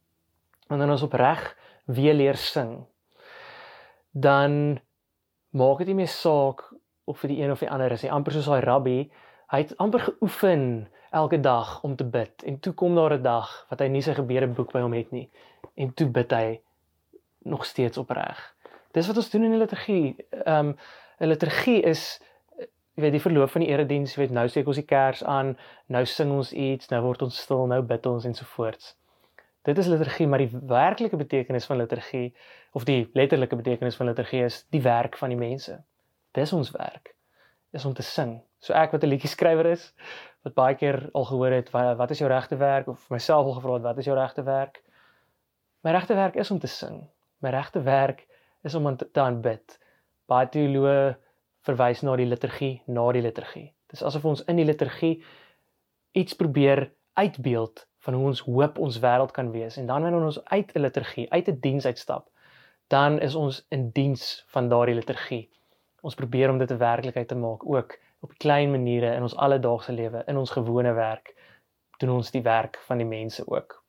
Wanneer 0.68 0.90
ons 0.90 1.02
opreg 1.02 1.56
weer 1.84 2.14
leer 2.14 2.36
sing, 2.36 2.86
dan 4.10 4.80
maak 5.50 5.78
dit 5.78 5.86
nie 5.86 6.02
meer 6.02 6.12
saak 6.12 6.64
of 7.04 7.20
vir 7.20 7.28
die 7.28 7.42
een 7.42 7.52
of 7.52 7.62
die 7.62 7.70
ander 7.70 7.92
is 7.92 8.02
nie. 8.02 8.10
Amper 8.10 8.32
soos 8.32 8.48
daai 8.48 8.64
rabbi, 8.64 8.98
hy 9.52 9.60
het 9.62 9.74
amper 9.78 10.00
geoefen 10.00 10.88
elke 11.14 11.40
dag 11.40 11.82
om 11.86 11.96
te 11.96 12.04
bid 12.04 12.42
en 12.48 12.58
toe 12.58 12.72
kom 12.74 12.94
daar 12.94 13.14
'n 13.14 13.22
dag 13.22 13.66
wat 13.70 13.80
hy 13.80 13.88
nie 13.88 14.02
sy 14.02 14.14
gebedeboek 14.14 14.72
by 14.72 14.80
hom 14.80 14.92
het 14.92 15.10
nie 15.12 15.30
en 15.76 15.94
toe 15.94 16.08
bid 16.08 16.32
hy 16.32 16.60
nog 17.44 17.64
steeds 17.64 17.98
opreg. 17.98 18.54
Dis 18.92 19.06
wat 19.06 19.16
ons 19.16 19.30
doen 19.30 19.44
in 19.44 19.50
die 19.50 19.58
liturgie. 19.58 20.16
Ehm 20.30 20.68
um, 20.68 20.76
'n 21.20 21.28
liturgie 21.28 21.82
is 21.82 22.20
jy 22.94 23.02
weet 23.02 23.12
die 23.12 23.22
verloop 23.22 23.50
van 23.50 23.64
die 23.64 23.70
erediens, 23.70 24.14
jy 24.14 24.22
weet 24.22 24.34
nou 24.34 24.48
steek 24.48 24.66
ons 24.66 24.78
die 24.78 24.86
kers 24.86 25.24
aan, 25.24 25.56
nou 25.86 26.04
sing 26.06 26.30
ons 26.30 26.52
iets, 26.52 26.88
nou 26.92 27.00
word 27.02 27.22
ons 27.26 27.40
stil, 27.42 27.66
nou 27.66 27.80
bid 27.82 28.06
ons 28.06 28.24
ensovoorts. 28.24 28.94
Dit 29.64 29.78
is 29.78 29.86
liturgie, 29.88 30.26
maar 30.28 30.42
die 30.42 30.50
werklike 30.68 31.16
betekenis 31.16 31.64
van 31.64 31.80
liturgie 31.80 32.34
of 32.76 32.84
die 32.84 33.08
letterlike 33.16 33.56
betekenis 33.56 33.96
van 33.96 34.10
liturgie 34.10 34.42
is 34.44 34.58
die 34.74 34.82
werk 34.84 35.16
van 35.16 35.32
die 35.32 35.38
mense. 35.40 35.78
Dis 36.36 36.52
ons 36.52 36.70
werk. 36.74 37.14
Is 37.72 37.84
om 37.88 37.94
te 37.96 38.04
sing. 38.04 38.36
So 38.60 38.74
ek 38.76 38.92
wat 38.92 39.04
'n 39.04 39.08
liedjie 39.08 39.30
skrywer 39.30 39.66
is, 39.66 39.94
wat 40.44 40.54
baie 40.54 40.74
keer 40.74 41.08
al 41.14 41.24
gehoor 41.24 41.50
het 41.50 41.70
wat, 41.72 42.10
is 42.10 42.18
jou 42.18 42.28
regte 42.28 42.56
werk 42.56 42.88
of 42.88 43.08
myself 43.10 43.46
al 43.46 43.56
gevra 43.56 43.72
het 43.72 43.82
wat 43.82 43.98
is 43.98 44.04
jou 44.04 44.16
regte 44.16 44.42
werk? 44.42 44.82
My 45.82 45.90
regte 45.90 46.14
werk 46.14 46.36
is 46.36 46.50
om 46.50 46.58
te 46.58 46.66
sing. 46.66 47.08
My 47.38 47.50
regte 47.50 47.82
werk 47.82 48.26
is 48.62 48.74
om 48.74 48.96
te 48.96 49.20
aanbid. 49.20 49.78
Baie 50.26 50.48
teoloë 50.48 51.16
verwys 51.64 52.02
na 52.02 52.16
die 52.16 52.26
liturgie, 52.26 52.82
na 52.86 53.12
die 53.12 53.22
liturgie. 53.22 53.72
Dis 53.88 54.02
asof 54.02 54.24
ons 54.24 54.44
in 54.44 54.56
die 54.56 54.64
liturgie 54.64 55.24
iets 56.12 56.34
probeer 56.34 56.92
uitbeeld 57.14 57.86
van 58.04 58.14
hoe 58.14 58.26
ons 58.26 58.40
hoop 58.44 58.78
ons 58.78 59.00
wêreld 59.00 59.32
kan 59.32 59.50
wees 59.52 59.76
en 59.80 59.86
dan 59.86 60.02
wanneer 60.02 60.24
ons 60.28 60.44
uit 60.44 60.72
'n 60.74 60.80
liturgie, 60.80 61.30
uit 61.32 61.48
'n 61.48 61.60
diens 61.60 61.86
uitstap, 61.86 62.28
dan 62.88 63.20
is 63.20 63.34
ons 63.34 63.66
in 63.68 63.90
diens 63.90 64.44
van 64.48 64.68
daardie 64.68 64.94
liturgie. 64.94 65.50
Ons 66.02 66.14
probeer 66.14 66.50
om 66.50 66.58
dit 66.58 66.70
'n 66.70 66.78
werklikheid 66.78 67.28
te 67.28 67.34
maak 67.34 67.66
ook 67.66 67.98
op 68.20 68.38
klein 68.38 68.70
maniere 68.70 69.14
in 69.14 69.22
ons 69.22 69.36
alledaagse 69.36 69.92
lewe, 69.92 70.22
in 70.26 70.36
ons 70.36 70.50
gewone 70.50 70.92
werk, 70.92 71.34
doen 71.98 72.10
ons 72.10 72.30
die 72.30 72.42
werk 72.42 72.78
van 72.86 72.98
die 72.98 73.06
mense 73.06 73.46
ook. 73.46 73.82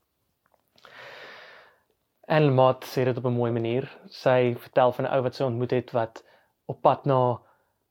En 2.27 2.53
Mat 2.53 2.85
sê 2.85 3.03
dit 3.03 3.17
op 3.17 3.25
'n 3.25 3.37
mooi 3.37 3.51
manier. 3.51 3.97
Sy 4.07 4.55
vertel 4.57 4.91
van 4.91 5.05
'n 5.05 5.13
ou 5.13 5.21
wat 5.21 5.35
sy 5.35 5.43
ontmoet 5.43 5.71
het 5.71 5.91
wat 5.91 6.23
op 6.65 6.81
pad 6.81 7.05
na 7.05 7.41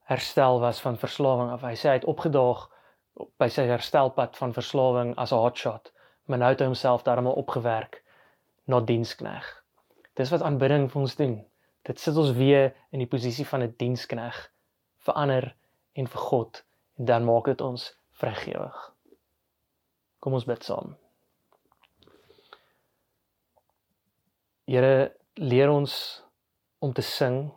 herstel 0.04 0.61
was 0.61 0.81
van 0.81 0.99
verslawing 0.99 1.50
af. 1.50 1.61
Hy 1.61 1.75
sê 1.75 1.88
hy 1.88 1.93
het 1.93 2.04
opgedaag 2.04 2.69
by 3.38 3.49
sy 3.49 3.62
herstelpad 3.62 4.37
van 4.37 4.52
verslawing 4.52 5.14
as 5.16 5.33
'n 5.33 5.38
hotshot, 5.38 5.93
maar 6.25 6.38
nou 6.38 6.50
het 6.50 6.61
hy 6.61 6.66
homself 6.66 7.02
daarmee 7.02 7.33
opgewerk 7.33 8.02
na 8.64 8.81
dienskneg. 8.81 9.64
Dis 10.14 10.31
wat 10.31 10.43
aanbidding 10.43 10.88
vir 10.90 11.00
ons 11.00 11.16
doen. 11.16 11.37
Dit 11.85 12.00
sit 12.00 12.16
ons 12.16 12.33
weer 12.33 12.73
in 12.90 13.02
die 13.02 13.11
posisie 13.11 13.47
van 13.47 13.62
'n 13.62 13.75
dienskneg 13.76 14.50
vir 15.04 15.14
ander 15.14 15.54
en 15.93 16.07
vir 16.07 16.21
God 16.21 16.64
en 16.99 17.04
dan 17.04 17.25
maak 17.25 17.45
dit 17.45 17.61
ons 17.61 17.99
vrygewig. 18.11 18.95
Kom 20.19 20.33
ons 20.33 20.45
bid 20.45 20.64
saam. 20.64 20.97
Here 24.64 25.12
leer 25.35 25.71
ons 25.71 26.25
om 26.78 26.93
te 26.93 27.02
sing 27.02 27.52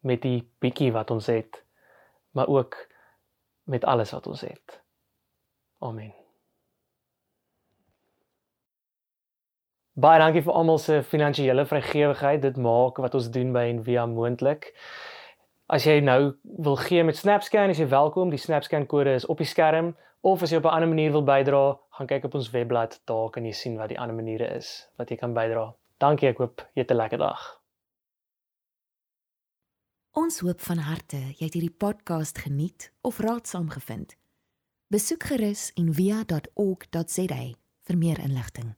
met 0.00 0.22
die 0.22 0.48
bietjie 0.60 0.92
wat 0.92 1.10
ons 1.10 1.26
het, 1.26 1.64
maar 2.30 2.48
ook 2.48 2.76
met 3.64 3.84
alles 3.84 4.10
wat 4.10 4.26
ons 4.26 4.40
het. 4.40 4.80
Amen. 5.78 6.23
Baie 9.94 10.18
dankie 10.18 10.42
vir 10.42 10.56
almal 10.58 10.80
se 10.82 11.02
finansiële 11.06 11.62
vrygewigheid. 11.70 12.40
Dit 12.42 12.56
maak 12.58 12.96
wat 12.98 13.14
ons 13.14 13.28
doen 13.30 13.52
by 13.54 13.68
Envia 13.70 14.06
moontlik. 14.10 14.72
As 15.70 15.86
jy 15.86 16.00
nou 16.02 16.34
wil 16.42 16.76
gee 16.82 17.04
met 17.06 17.16
SnapScan, 17.16 17.70
is 17.70 17.78
jy 17.78 17.86
welkom. 17.92 18.32
Die 18.34 18.40
SnapScan 18.42 18.88
kode 18.90 19.14
is 19.14 19.26
op 19.30 19.38
die 19.38 19.46
skerm 19.46 19.94
of 20.26 20.42
as 20.42 20.50
jy 20.50 20.58
op 20.58 20.66
'n 20.66 20.74
ander 20.74 20.88
manier 20.88 21.12
wil 21.12 21.22
bydra, 21.22 21.78
gaan 21.90 22.06
kyk 22.06 22.24
op 22.24 22.34
ons 22.34 22.50
webblad. 22.50 23.00
Daar 23.06 23.30
kan 23.30 23.44
jy 23.44 23.52
sien 23.52 23.76
wat 23.76 23.88
die 23.88 23.98
ander 23.98 24.16
maniere 24.16 24.56
is 24.56 24.88
wat 24.96 25.10
jy 25.10 25.16
kan 25.16 25.32
bydra. 25.34 25.74
Dankie, 25.98 26.28
ek 26.28 26.38
hoop 26.38 26.66
jy 26.74 26.82
het 26.82 26.90
'n 26.90 26.96
lekker 26.96 27.18
dag. 27.18 27.60
Ons 30.12 30.40
hoop 30.40 30.60
van 30.60 30.78
harte 30.78 31.16
jy 31.16 31.44
het 31.44 31.54
hierdie 31.54 31.76
podcast 31.78 32.38
geniet 32.38 32.92
of 33.02 33.18
raadsaam 33.18 33.70
gevind. 33.70 34.16
Besoek 34.88 35.22
gerus 35.22 35.72
en 35.76 35.94
via.ok.za 35.94 37.54
vir 37.84 37.98
meer 37.98 38.18
inligting. 38.18 38.74